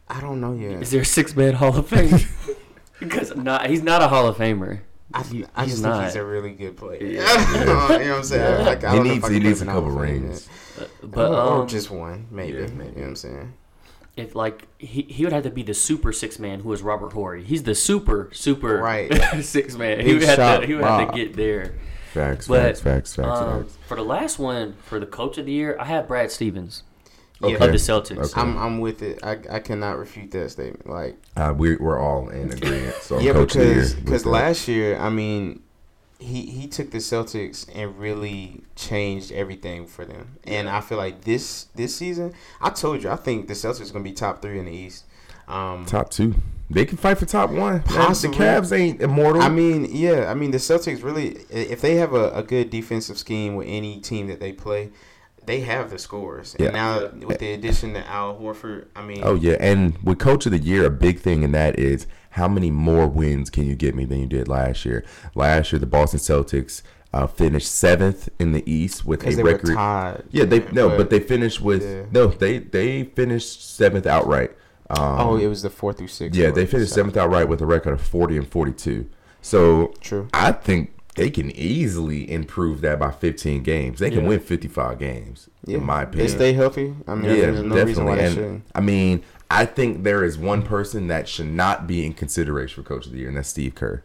[0.09, 0.83] I don't know yet.
[0.83, 2.19] is there a six man Hall of Fame?
[2.99, 4.81] because not, he's not a Hall of Famer.
[5.15, 5.21] I,
[5.55, 5.95] I he's just not.
[5.99, 7.03] think he's a really good player.
[7.05, 7.59] Yeah.
[7.61, 8.65] you know what I'm saying?
[8.67, 10.49] Like, I he don't know if needs he needs a couple of rings.
[10.79, 10.89] yet.
[11.03, 12.59] But or, or um, just one, maybe.
[12.59, 12.73] Yeah, maybe.
[12.73, 13.53] You know what I'm saying?
[14.17, 17.13] If like he, he would have to be the super six man who is Robert
[17.13, 17.43] Horry.
[17.45, 19.11] He's the super super Right.
[19.43, 20.01] six man.
[20.01, 21.75] He Big would have to he would have to get there.
[22.13, 23.79] Facts, But facts, facts, facts, um, facts.
[23.89, 26.83] for the last one for the coach of the year, I had Brad Stevens
[27.41, 27.53] Yeah.
[27.55, 28.19] of the Celtics.
[28.33, 28.41] Okay.
[28.41, 29.19] I'm I'm with it.
[29.23, 30.87] I, I cannot refute that statement.
[30.91, 32.97] Like Uh, we we're all in agreement.
[33.01, 35.63] So yeah, coach of the year because because last year, I mean,
[36.23, 40.39] he he took the Celtics and really changed everything for them.
[40.45, 43.93] And I feel like this this season, I told you, I think the Celtics are
[43.93, 45.05] gonna be top three in the East.
[45.49, 46.35] Um, top two,
[46.71, 47.83] they can fight for top one.
[47.83, 48.39] Possibly.
[48.39, 49.43] The Cavs ain't immortal.
[49.43, 53.19] I mean, yeah, I mean the Celtics really, if they have a, a good defensive
[53.19, 54.91] scheme with any team that they play,
[55.45, 56.57] they have the scores.
[56.59, 56.71] Yeah.
[56.71, 60.53] Now with the addition to Al Horford, I mean, oh yeah, and with coach of
[60.53, 63.95] the year, a big thing in that is how many more wins can you get
[63.95, 65.05] me than you did last year?
[65.35, 66.83] Last year, the Boston Celtics
[67.15, 69.75] uh, finished seventh in the East with a they record.
[69.75, 70.23] tied.
[70.31, 72.05] Yeah, they no, but, they finished with Yeah.
[72.11, 74.53] no, they they finished seventh outright.
[74.91, 76.37] Um, Oh, it was the four through six.
[76.37, 79.07] Yeah, they finished seventh outright with a record of forty and forty-two.
[79.43, 80.29] So True.
[80.33, 83.99] I think they can easily improve that by fifteen games.
[83.99, 84.29] They can Yeah.
[84.29, 86.29] win fifty-five games, Yeah, in my they opinion.
[86.31, 86.95] stay healthy.
[87.07, 88.43] I mean, yeah, there's no reason why definitely.
[88.43, 88.63] they And.
[88.75, 89.23] I mean,
[89.53, 93.13] I think there is one person that should not be in consideration for coach of
[93.13, 94.03] the year, and that's Steve Kerr.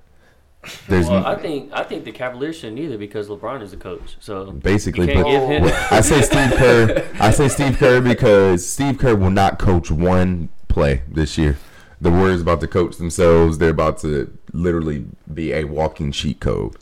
[0.90, 4.18] There's Well, I think I think the Cavaliers shouldn't either because LeBron is the coach.
[4.20, 5.26] So basically, but.
[5.92, 7.08] I say Steve Kerr.
[7.22, 11.58] I say Steve Kerr because Steve Kerr will not coach one play this year.
[12.02, 13.58] The Warriors about to coach themselves.
[13.58, 16.76] They're about to literally be a walking cheat code.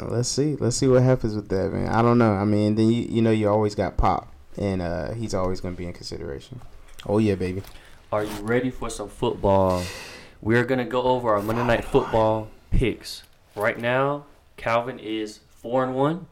[0.00, 0.56] Let's see.
[0.56, 1.86] Let's see what happens with that, man.
[1.88, 2.32] I don't know.
[2.32, 5.74] I mean, then you you know you always got Pop, and uh, he's always going
[5.74, 6.60] to be in consideration.
[7.06, 7.62] Oh yeah, baby.
[8.12, 9.82] Are you ready for some football?
[10.42, 13.22] We're gonna go over our Monday Night Football picks.
[13.56, 14.26] Right now,
[14.56, 16.26] Calvin is four and one.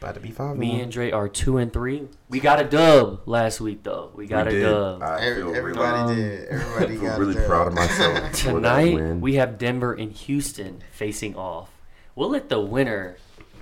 [0.00, 0.56] About to be five.
[0.56, 2.08] Me and Dre are two and three.
[2.28, 4.10] We got a dub last week though.
[4.14, 4.62] We got We a did.
[4.64, 5.02] dub.
[5.02, 6.48] I feel everybody Um, did.
[6.48, 7.46] Everybody I feel got really it.
[7.46, 8.32] proud of myself.
[8.32, 11.70] Tonight we have Denver and Houston facing off.
[12.16, 13.16] We'll let the winner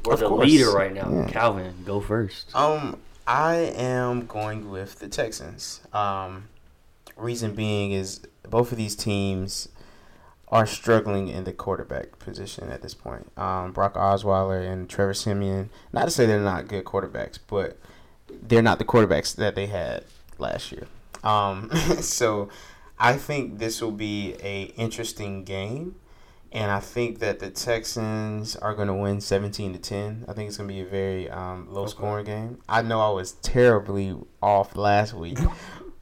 [0.07, 0.47] or Of the course.
[0.49, 1.27] leader right now, Yeah.
[1.29, 2.55] Calvin, go first.
[2.57, 2.97] Um,
[3.31, 5.83] I am going with the Texans.
[5.93, 6.49] Um,
[7.17, 9.69] reason being is both of these teams
[10.49, 13.31] are struggling in the quarterback position at this point.
[13.39, 15.71] Um, Brock Osweiler and Trevor Siemian.
[15.93, 17.79] Not to say they're not good quarterbacks, but
[18.29, 20.03] they're not the quarterbacks that they had
[20.39, 20.89] last year.
[21.23, 21.71] Um,
[22.01, 22.49] so
[22.99, 25.95] I think this will be a interesting game.
[26.53, 30.25] And I think that the Texans are going to win 17 to 10.
[30.27, 32.59] I think it's going to be a very um, low scoring game.
[32.69, 35.39] I know I was terribly off last week.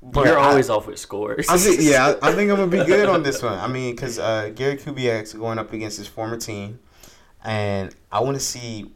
[0.01, 1.49] But You're I- always off with scores.
[1.49, 3.59] I think, yeah, I, I think I'm gonna be good on this one.
[3.59, 6.78] I mean, because uh, Gary Kubiak's going up against his former team,
[7.44, 8.92] and I want to see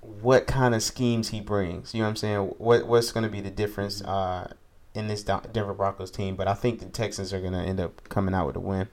[0.00, 1.92] what kind of schemes he brings.
[1.92, 2.40] You know what I'm saying?
[2.58, 4.52] What what's going to be the difference uh,
[4.94, 6.36] in this Denver Broncos team?
[6.36, 8.88] But I think the Texans are going to end up coming out with a win.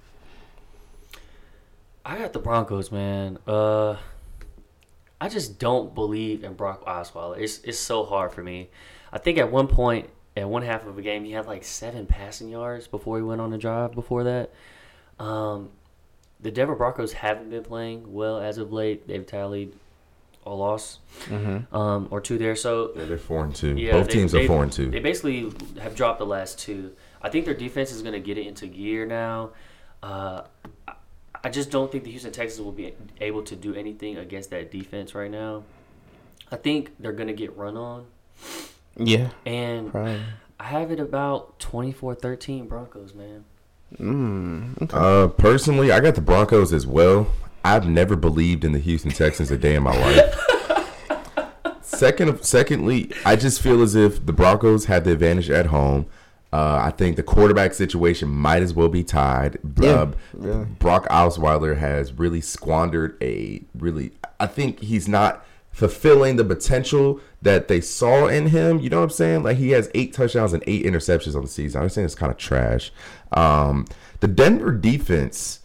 [2.06, 3.38] I got the Broncos, man.
[3.48, 3.98] Uh,
[5.20, 7.38] I just don't believe in Brock Osweiler.
[7.38, 8.70] It's it's so hard for me.
[9.14, 12.06] I think at one point, at one half of a game, he had like seven
[12.08, 13.94] passing yards before he went on a drive.
[13.94, 14.52] Before that,
[15.20, 15.70] um,
[16.40, 19.08] the Denver Broncos haven't been playing well as of late.
[19.08, 19.74] They've tallied
[20.44, 21.76] a loss Mm-hmm.
[21.76, 22.56] um, or two there.
[22.56, 23.76] So Yeah, they're four and two.
[23.78, 24.90] yeah, Both they- teams they- are four and two.
[24.90, 26.94] They basically have dropped the last two.
[27.22, 29.52] I think their defense is going to get it into gear now.
[30.02, 30.42] Uh,
[31.44, 34.50] I- I just don't think the Houston Texans will be able to do anything against
[34.52, 35.64] that defense right now.
[36.52, 38.06] I think they're going to get run on.
[38.98, 40.20] Yeah, And probably.
[40.60, 43.46] I have it about 24 13 Broncos, man.
[43.98, 44.96] Mm, okay.
[44.98, 47.28] Uh, personally, I got the Broncos as well.
[47.64, 50.38] I've never believed in the Houston Texans a day in my life.
[51.82, 56.08] Second, secondly, I just feel as if the Broncos have the advantage at home.
[56.54, 59.58] Uh, I think the quarterback situation might as well be tied.
[59.80, 60.66] Yeah, Uh, really.
[60.80, 64.12] Brock Osweiler has really squandered a really.
[64.40, 68.80] I think he's not fulfilling the potential that they saw in him.
[68.80, 69.44] You know what I'm saying?
[69.44, 71.80] Like he has eight touchdowns and eight interceptions on the season.
[71.80, 72.92] I understand it's kind of trash.
[73.32, 73.86] Um,
[74.20, 75.60] the Denver defense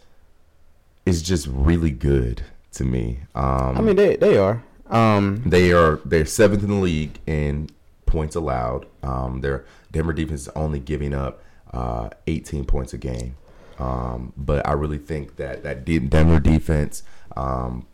[1.05, 3.19] is just really good to me.
[3.35, 4.63] Um, I mean, they they are.
[4.89, 7.69] Um, they are they're seventh in the league in
[8.05, 8.85] points allowed.
[9.03, 9.65] Um, their
[9.97, 11.41] Denver defense is only giving up
[11.73, 13.35] uh, 18 points a game.
[13.79, 17.01] Um, but I really think that that Denver defense
[17.35, 17.87] um,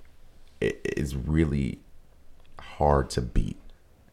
[0.60, 1.80] is really
[2.60, 3.58] hard to beat.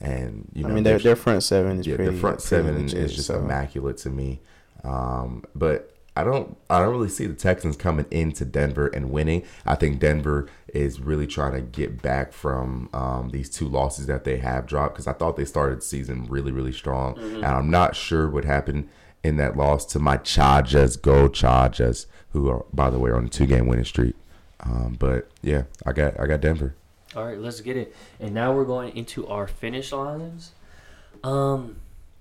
[0.01, 2.12] And you know, I mean, their their front seven is yeah, pretty.
[2.12, 4.41] the front seven legit, is just so- immaculate to me.
[4.84, 9.43] Um, but I don't, I don't really see the Texans coming into Denver and winning.
[9.66, 14.25] I think Denver is really trying to get back from um, these two losses that
[14.25, 17.71] they have dropped because I thought they started the season really, really strong, and I'm
[17.71, 18.89] not sure what happened
[19.23, 20.97] in that loss to my Chargers.
[20.97, 24.14] Go Chargers, who are by the way are on a two game winning streak.
[24.61, 26.75] Um, but yeah, I got, I got Denver.
[27.16, 27.95] All right, let's get it.
[28.21, 30.53] And now we're going into our finish lines.
[31.25, 31.77] Um,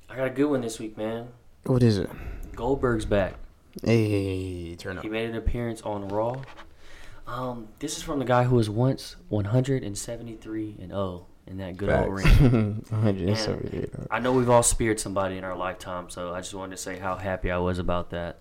[0.10, 1.28] I got a good one this week, man.
[1.66, 2.10] What is it?
[2.56, 3.36] Goldberg's back.
[3.84, 5.04] Hey, turn up.
[5.04, 6.42] He made an appearance on Raw.
[7.32, 11.90] Um, this is from the guy who was once 173 and 0 in that good
[11.90, 12.42] old Facts.
[12.42, 12.84] ring.
[12.90, 14.06] 173.
[14.10, 16.98] I know we've all speared somebody in our lifetime, so I just wanted to say
[16.98, 18.40] how happy I was about that.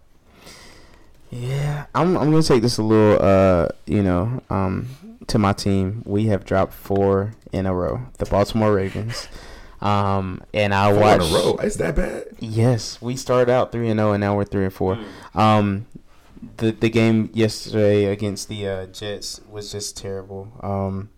[1.30, 2.16] Yeah, I'm.
[2.16, 3.18] I'm gonna take this a little.
[3.22, 4.89] Uh, you know, um,
[5.26, 6.03] to my team.
[6.07, 8.01] We have dropped four in a row.
[8.16, 9.28] The Baltimore Ravens.
[9.82, 11.24] Um, and I Four watched.
[11.28, 11.57] in a row.
[11.59, 12.24] Is that bad?
[12.41, 14.99] Yes, we started out three and zero, and now we're three and four.
[15.34, 15.84] Um,
[16.57, 20.53] the the game yesterday against the uh, Jets was just terrible.
[20.61, 21.11] Um,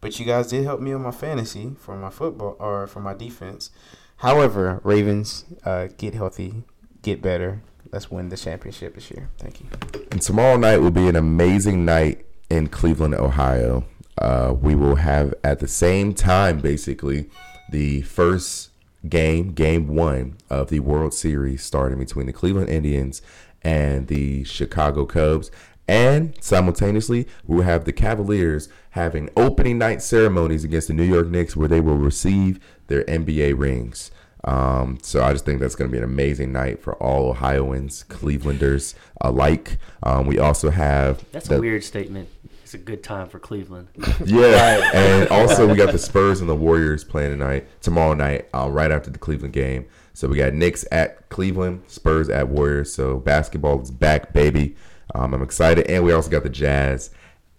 [0.00, 3.14] but you guys did help me on my fantasy for my football or for my
[3.14, 3.70] defense.
[4.18, 6.64] However, Ravens, uh, get healthy,
[7.02, 7.62] get better.
[7.90, 9.30] Let's win the championship this year.
[9.38, 9.66] Thank you.
[10.10, 13.84] And tomorrow night will be an amazing night in Cleveland, Ohio.
[14.18, 17.30] Uh, we will have at the same time, basically,
[17.70, 18.70] the first
[19.08, 23.22] game, game one of the World Series starting between the Cleveland Indians
[23.62, 25.50] and the Chicago Cubs.
[25.86, 31.26] And simultaneously, we will have the Cavaliers having opening night ceremonies against the New York
[31.28, 34.10] Knicks where they will receive their NBA rings.
[34.44, 38.04] Um, so I just think that's going to be an amazing night for all Ohioans,
[38.08, 39.78] Clevelanders alike.
[40.02, 42.28] Um, we also have That's the- a weird statement.
[42.74, 43.86] It's a good time for Cleveland.
[44.24, 48.68] yeah, and also we got the Spurs and the Warriors playing tonight, tomorrow night, uh,
[48.68, 49.86] right after the Cleveland game.
[50.12, 52.92] So we got Knicks at Cleveland, Spurs at Warriors.
[52.92, 54.74] So basketball is back, baby.
[55.14, 57.10] Um, I'm excited, and we also got the Jazz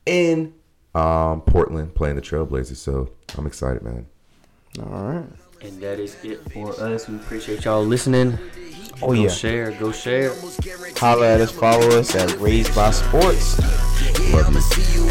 [0.05, 0.53] in
[0.93, 2.75] um, Portland playing the Trailblazers.
[2.75, 4.07] So I'm excited, man.
[4.81, 5.25] All right.
[5.61, 7.07] And that is it for us.
[7.07, 8.37] We appreciate y'all listening.
[9.01, 9.27] Oh go yeah.
[9.29, 10.33] share, go share.
[10.97, 11.51] Holla at us.
[11.51, 13.59] Follow us at Raised by Sports.
[13.59, 14.61] Yeah, I'ma
[14.93, 15.05] you